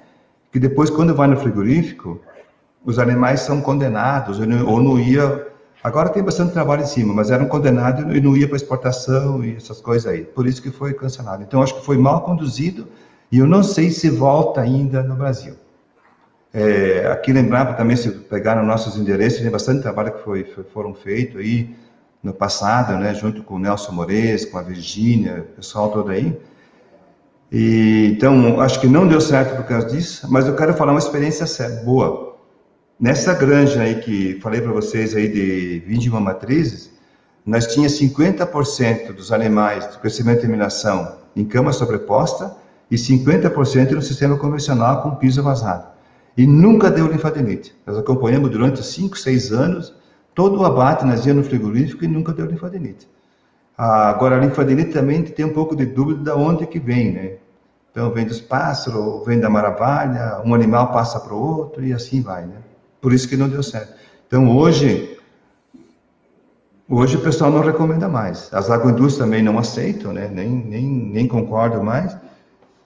[0.51, 2.20] Que depois, quando vai no frigorífico,
[2.84, 4.47] os animais são condenados, ou
[4.82, 5.54] não, ia.
[5.85, 9.55] Agora tem bastante trabalho em cima, mas eram condenados e não ia para exportação e
[9.55, 10.24] essas coisas aí.
[10.24, 11.43] Por isso que foi cancelado.
[11.43, 12.89] Então, acho que foi mal conduzido
[13.30, 15.53] e eu não sei se volta ainda no Brasil.
[16.55, 20.95] É, aqui lembrava também, se pegaram nossos endereços, tem bastante trabalho que foi, foi, foram
[20.95, 21.76] feitos aí
[22.22, 26.35] no passado, né, junto com o Nelson Mores, com a Virgínia, o pessoal todo aí.
[27.53, 30.99] E, então, acho que não deu certo por causa disso, mas eu quero falar uma
[30.99, 31.45] experiência
[31.85, 32.34] boa.
[32.99, 36.92] Nessa granja aí que falei para vocês aí de 21 matrizes,
[37.45, 42.57] nós tinha 50% dos animais do crescimento e terminação em cama sobreposta
[42.88, 45.88] e 50% no sistema convencional com piso vazado
[46.36, 47.74] e nunca deu linfadenite.
[47.84, 49.95] Nós acompanhamos durante 5, 6 anos
[50.32, 53.09] todo o abate, nós íamos no frigorífico e nunca deu linfadenite.
[53.76, 57.32] Agora, a linfadenite também tem um pouco de dúvida de onde que vem, né?
[57.90, 62.20] Então, vem dos pássaros, vem da maravilha, um animal passa para o outro e assim
[62.20, 62.57] vai, né?
[63.05, 63.93] Por isso que não deu certo.
[64.27, 65.11] Então, hoje,
[66.89, 68.49] Hoje o pessoal não recomenda mais.
[68.53, 70.27] As agroindústrias também não aceitam, né?
[70.33, 72.17] nem, nem, nem concordam mais.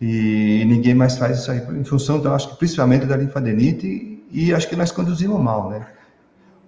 [0.00, 4.52] E ninguém mais faz isso aí, em função, então, acho que principalmente da linfadenite, e,
[4.52, 5.86] acho que nós conduzimos mal, né?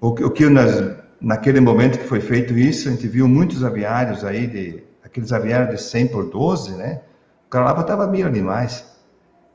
[0.00, 4.24] O, o que nós, naquele momento que foi feito isso, a gente viu muitos aviários
[4.24, 7.00] aí, de, aqueles aviários de 100 por 12, né?
[7.48, 8.84] O cara lá botava mil animais.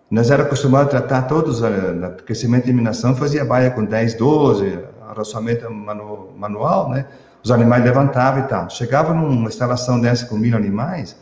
[0.10, 4.14] Nós era acostumado a tratar todos, eh, no crescimento e eliminação, fazia baia com 10,
[4.16, 7.08] 12, arroçamento manu, manual, né?
[7.43, 8.70] Os animais levantavam e tal.
[8.70, 11.16] Chegava numa instalação dessa com mil animais,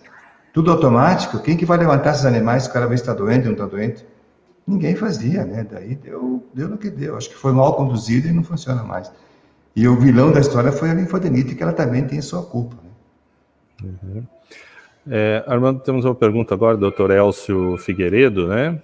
[0.54, 3.40] tudo automático, quem que vai levantar esses animais se o cara vê se está doente
[3.40, 4.06] ou não está doente?
[4.68, 5.66] Ninguém fazia, né?
[5.70, 7.18] Daí deu, deu no que deu.
[7.18, 9.12] Acho que foi mal conduzido e não funciona mais.
[9.76, 12.76] E o vilão da história foi a linfodenite, que ela também tem sua culpa.
[12.84, 13.90] Né?
[14.04, 14.24] Uhum.
[15.10, 18.82] É, Armando, temos uma pergunta agora, doutor Elcio Figueiredo, né?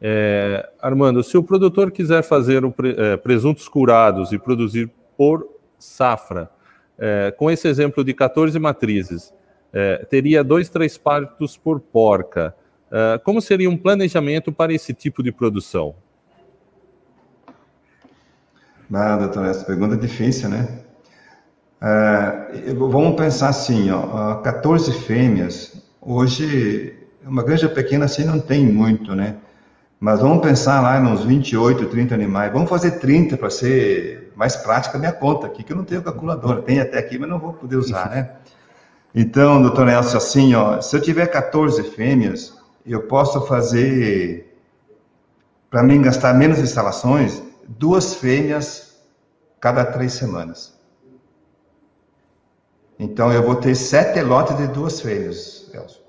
[0.00, 5.46] É, Armando, se o produtor quiser fazer pre, é, presuntos curados e produzir por
[5.78, 6.50] safra,
[6.98, 9.32] é, com esse exemplo de 14 matrizes,
[9.72, 12.54] é, teria dois, três partos por porca.
[12.90, 15.94] É, como seria um planejamento para esse tipo de produção?
[18.92, 20.82] Ah, doutor, essa pergunta é difícil, né?
[21.82, 29.14] É, vamos pensar assim, ó, 14 fêmeas, hoje, uma granja pequena assim não tem muito,
[29.14, 29.36] né?
[29.98, 32.52] Mas vamos pensar lá nos 28, 30 animais.
[32.52, 36.02] Vamos fazer 30 para ser mais prática a minha conta aqui, que eu não tenho
[36.02, 36.62] calculadora.
[36.62, 38.30] Tem até aqui, mas não vou poder usar, né?
[39.14, 42.56] Então, doutor Nelson, assim, ó, se eu tiver 14 fêmeas,
[42.86, 44.56] eu posso fazer,
[45.68, 48.96] para mim gastar menos instalações, duas fêmeas
[49.60, 50.79] cada três semanas.
[53.02, 56.00] Então, eu vou ter sete lotes de duas fêmeas, Nelson,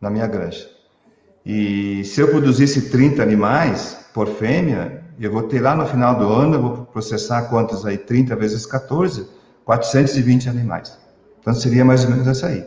[0.00, 0.68] na minha granja.
[1.44, 6.28] E se eu produzisse 30 animais por fêmea, eu vou ter lá no final do
[6.28, 7.96] ano, eu vou processar quantos aí?
[7.96, 9.28] 30 vezes 14,
[9.64, 10.98] 420 animais.
[11.38, 12.66] Então seria mais ou menos essa aí.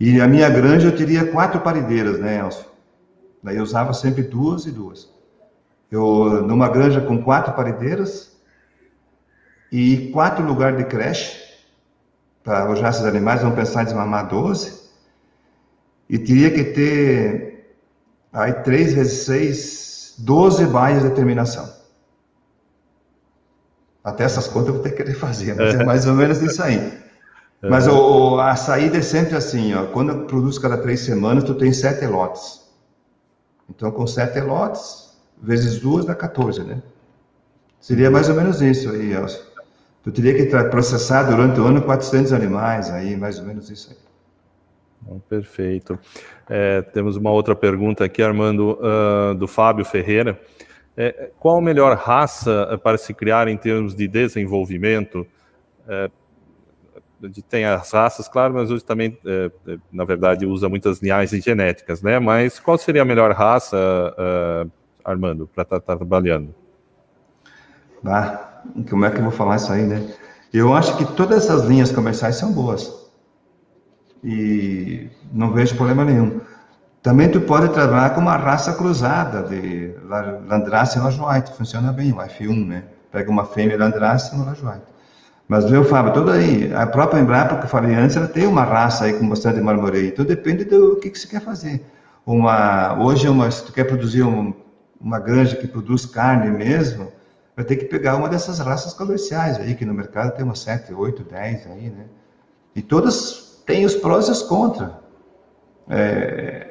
[0.00, 2.64] E a minha granja eu teria quatro parideiras, né, Elcio?
[3.40, 5.08] Daí eu usava sempre duas e duas.
[5.92, 8.36] Eu, numa granja com quatro parideiras
[9.70, 11.47] e quatro lugares de creche,
[12.48, 14.88] para alojar esses animais, vamos pensar em desmamar 12.
[16.08, 17.76] E teria que ter
[18.32, 21.70] aí três vezes seis, 12 baias de terminação.
[24.02, 26.62] Até essas contas eu vou ter que querer fazer, mas é mais ou menos isso
[26.62, 26.98] aí.
[27.60, 29.84] Mas o, a saída é sempre assim, ó.
[29.88, 32.62] Quando eu produzo cada três semanas, tu tem sete lotes.
[33.68, 36.80] Então, com sete lotes, vezes duas dá 14, né?
[37.78, 39.47] Seria mais ou menos isso aí, Elcio.
[40.02, 44.08] Tu teria que processar durante o ano 400 animais, aí, mais ou menos isso aí.
[45.28, 45.98] Perfeito.
[46.48, 50.40] É, temos uma outra pergunta aqui, Armando, uh, do Fábio Ferreira.
[50.96, 55.26] É, qual a melhor raça para se criar em termos de desenvolvimento?
[55.86, 56.10] É,
[57.48, 62.02] tem as raças, claro, mas hoje também, é, é, na verdade, usa muitas linhagens genéticas,
[62.02, 62.18] né?
[62.18, 64.70] Mas qual seria a melhor raça, uh,
[65.04, 66.54] Armando, para estar tá, tá trabalhando?
[68.04, 68.57] Ah,
[68.88, 70.06] como é que eu vou falar isso aí, né?
[70.52, 72.90] Eu acho que todas essas linhas comerciais são boas.
[74.24, 76.40] E não vejo problema nenhum.
[77.02, 79.94] Também tu pode trabalhar com uma raça cruzada de
[80.48, 82.84] Landrace e Lajoite, funciona bem, o F1, né?
[83.12, 84.82] Pega uma fêmea Landrace e Lajoite.
[85.46, 88.64] Mas, viu, Fábio, tudo aí, a própria Embrapa que eu falei antes, ela tem uma
[88.64, 91.82] raça aí com bastante marmoreio, então depende do que, que você quer fazer.
[92.26, 94.52] Uma, hoje, uma, se tu quer produzir um,
[95.00, 97.10] uma granja que produz carne mesmo,
[97.58, 100.94] vai ter que pegar uma dessas raças comerciais aí, que no mercado tem umas 7,
[100.94, 102.04] 8, 10 aí, né?
[102.72, 104.92] E todas têm os prós e os contras.
[105.88, 106.68] É,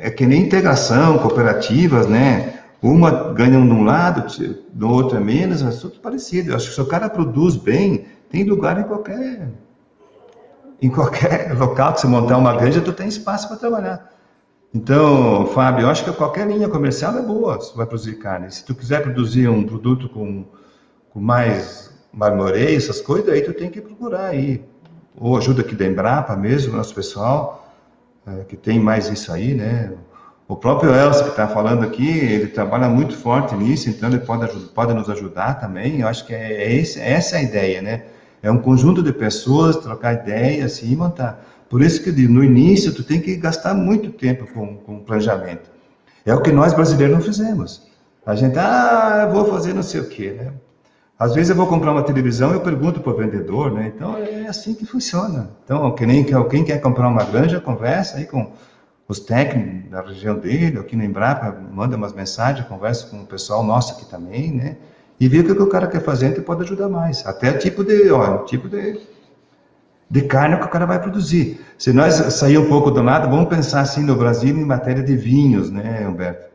[0.00, 2.60] é que nem integração, cooperativas, né?
[2.80, 4.24] Uma ganha de um lado,
[4.72, 6.52] do outro é menos, mas tudo parecido.
[6.52, 9.50] Eu acho que se o cara produz bem, tem lugar em qualquer
[10.80, 14.10] em qualquer local que você montar uma granja, tu tem espaço para trabalhar.
[14.74, 18.50] Então, Fábio, eu acho que qualquer linha comercial é boa se vai produzir carne.
[18.50, 20.46] Se tu quiser produzir um produto com,
[21.10, 24.64] com mais marmoreio, essas coisas, aí tu tem que procurar aí.
[25.14, 27.70] Ou ajuda aqui da Embrapa mesmo, nosso pessoal,
[28.26, 29.92] é, que tem mais isso aí, né?
[30.48, 34.48] O próprio Elcio que está falando aqui, ele trabalha muito forte nisso, então ele pode,
[34.68, 36.00] pode nos ajudar também.
[36.00, 38.04] Eu acho que é, é esse, essa é a ideia, né?
[38.42, 41.44] É um conjunto de pessoas, trocar ideias assim, e montar.
[41.72, 45.70] Por isso que no início tu tem que gastar muito tempo com, com planejamento.
[46.22, 47.90] É o que nós brasileiros não fizemos.
[48.26, 50.52] A gente, ah, eu vou fazer não sei o quê, né?
[51.18, 53.90] Às vezes eu vou comprar uma televisão e eu pergunto para o vendedor, né?
[53.96, 55.48] Então é assim que funciona.
[55.64, 58.52] Então, quem, quem quer comprar uma granja, conversa aí com
[59.08, 63.64] os técnicos da região dele, aqui no Embrapa, manda umas mensagens, conversa com o pessoal
[63.64, 64.76] nosso aqui também, né?
[65.18, 67.26] E vê o que o cara quer fazer, e pode ajudar mais.
[67.26, 69.00] Até tipo de, ó, tipo de
[70.12, 71.58] de carne que o cara vai produzir.
[71.78, 75.16] Se nós sair um pouco do lado, vamos pensar assim no Brasil em matéria de
[75.16, 76.50] vinhos, né, Humberto?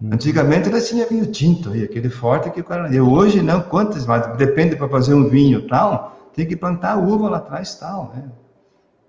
[0.00, 0.10] Hum.
[0.12, 2.94] Antigamente nós tinha vinho tinto aí, aquele forte que o cara.
[2.94, 7.30] E hoje não, quantas, mas depende para fazer um vinho tal, tem que plantar uva
[7.30, 8.24] lá atrás tal, né?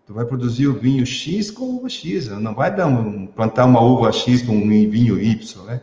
[0.06, 3.82] Tu vai produzir o vinho X com uva X, não vai dar um, plantar uma
[3.82, 5.82] uva X com um vinho Y, né?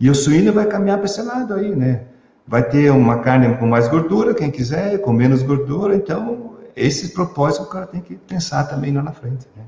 [0.00, 2.04] E o suíno vai caminhar para esse lado aí, né?
[2.48, 7.64] Vai ter uma carne com mais gordura, quem quiser, com menos gordura, então esse propósito
[7.64, 9.64] o cara tem que pensar também lá na frente, né?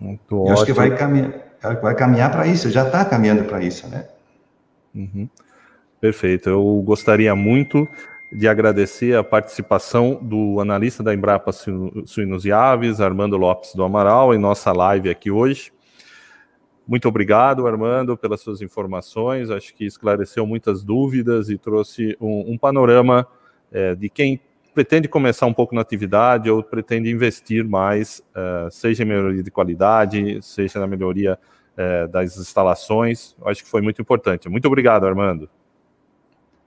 [0.00, 0.54] Muito Eu ótimo.
[0.54, 1.32] acho que vai caminhar,
[1.82, 4.08] vai caminhar para isso, já está caminhando para isso, né?
[4.94, 5.28] Uhum.
[6.00, 6.48] Perfeito.
[6.48, 7.86] Eu gostaria muito
[8.32, 14.34] de agradecer a participação do analista da Embrapa Suínos e Aves, Armando Lopes do Amaral,
[14.34, 15.72] em nossa live aqui hoje.
[16.86, 19.50] Muito obrigado, Armando, pelas suas informações.
[19.50, 23.26] Acho que esclareceu muitas dúvidas e trouxe um, um panorama
[23.72, 24.40] é, de quem
[24.76, 29.50] pretende começar um pouco na atividade ou pretende investir mais, uh, seja em melhoria de
[29.50, 31.38] qualidade, seja na melhoria
[31.78, 33.34] uh, das instalações.
[33.46, 34.50] Acho que foi muito importante.
[34.50, 35.48] Muito obrigado, Armando.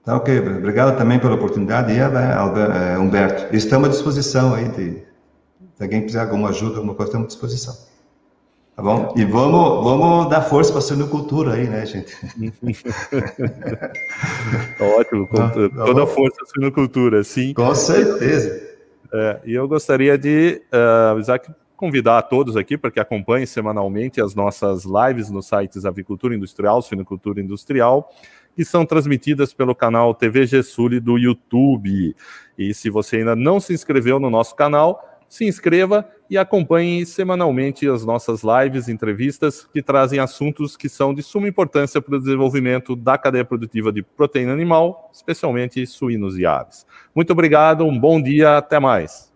[0.02, 1.92] Tá ok, obrigado também pela oportunidade.
[1.92, 4.68] E, é, Humberto, estamos à disposição aí.
[4.70, 5.04] De,
[5.76, 7.89] se alguém quiser alguma ajuda, alguma coisa, estamos à disposição.
[8.80, 9.12] Tá bom?
[9.14, 12.16] E vamos, vamos dar força para a suinocultura aí, né, gente?
[14.98, 17.52] Ótimo, com ah, tá toda a força suinocultura, sim.
[17.52, 18.70] Com certeza.
[19.12, 24.18] É, e eu gostaria de, uh, Isaac, convidar a todos aqui para que acompanhem semanalmente
[24.18, 28.10] as nossas lives nos sites Avicultura Industrial, Suinocultura Industrial,
[28.56, 32.16] que são transmitidas pelo canal TV Sul do YouTube.
[32.56, 37.88] E se você ainda não se inscreveu no nosso canal, se inscreva e acompanhe semanalmente
[37.88, 42.94] as nossas lives, entrevistas que trazem assuntos que são de suma importância para o desenvolvimento
[42.94, 46.86] da cadeia produtiva de proteína animal, especialmente suínos e aves.
[47.12, 49.29] Muito obrigado, um bom dia, até mais.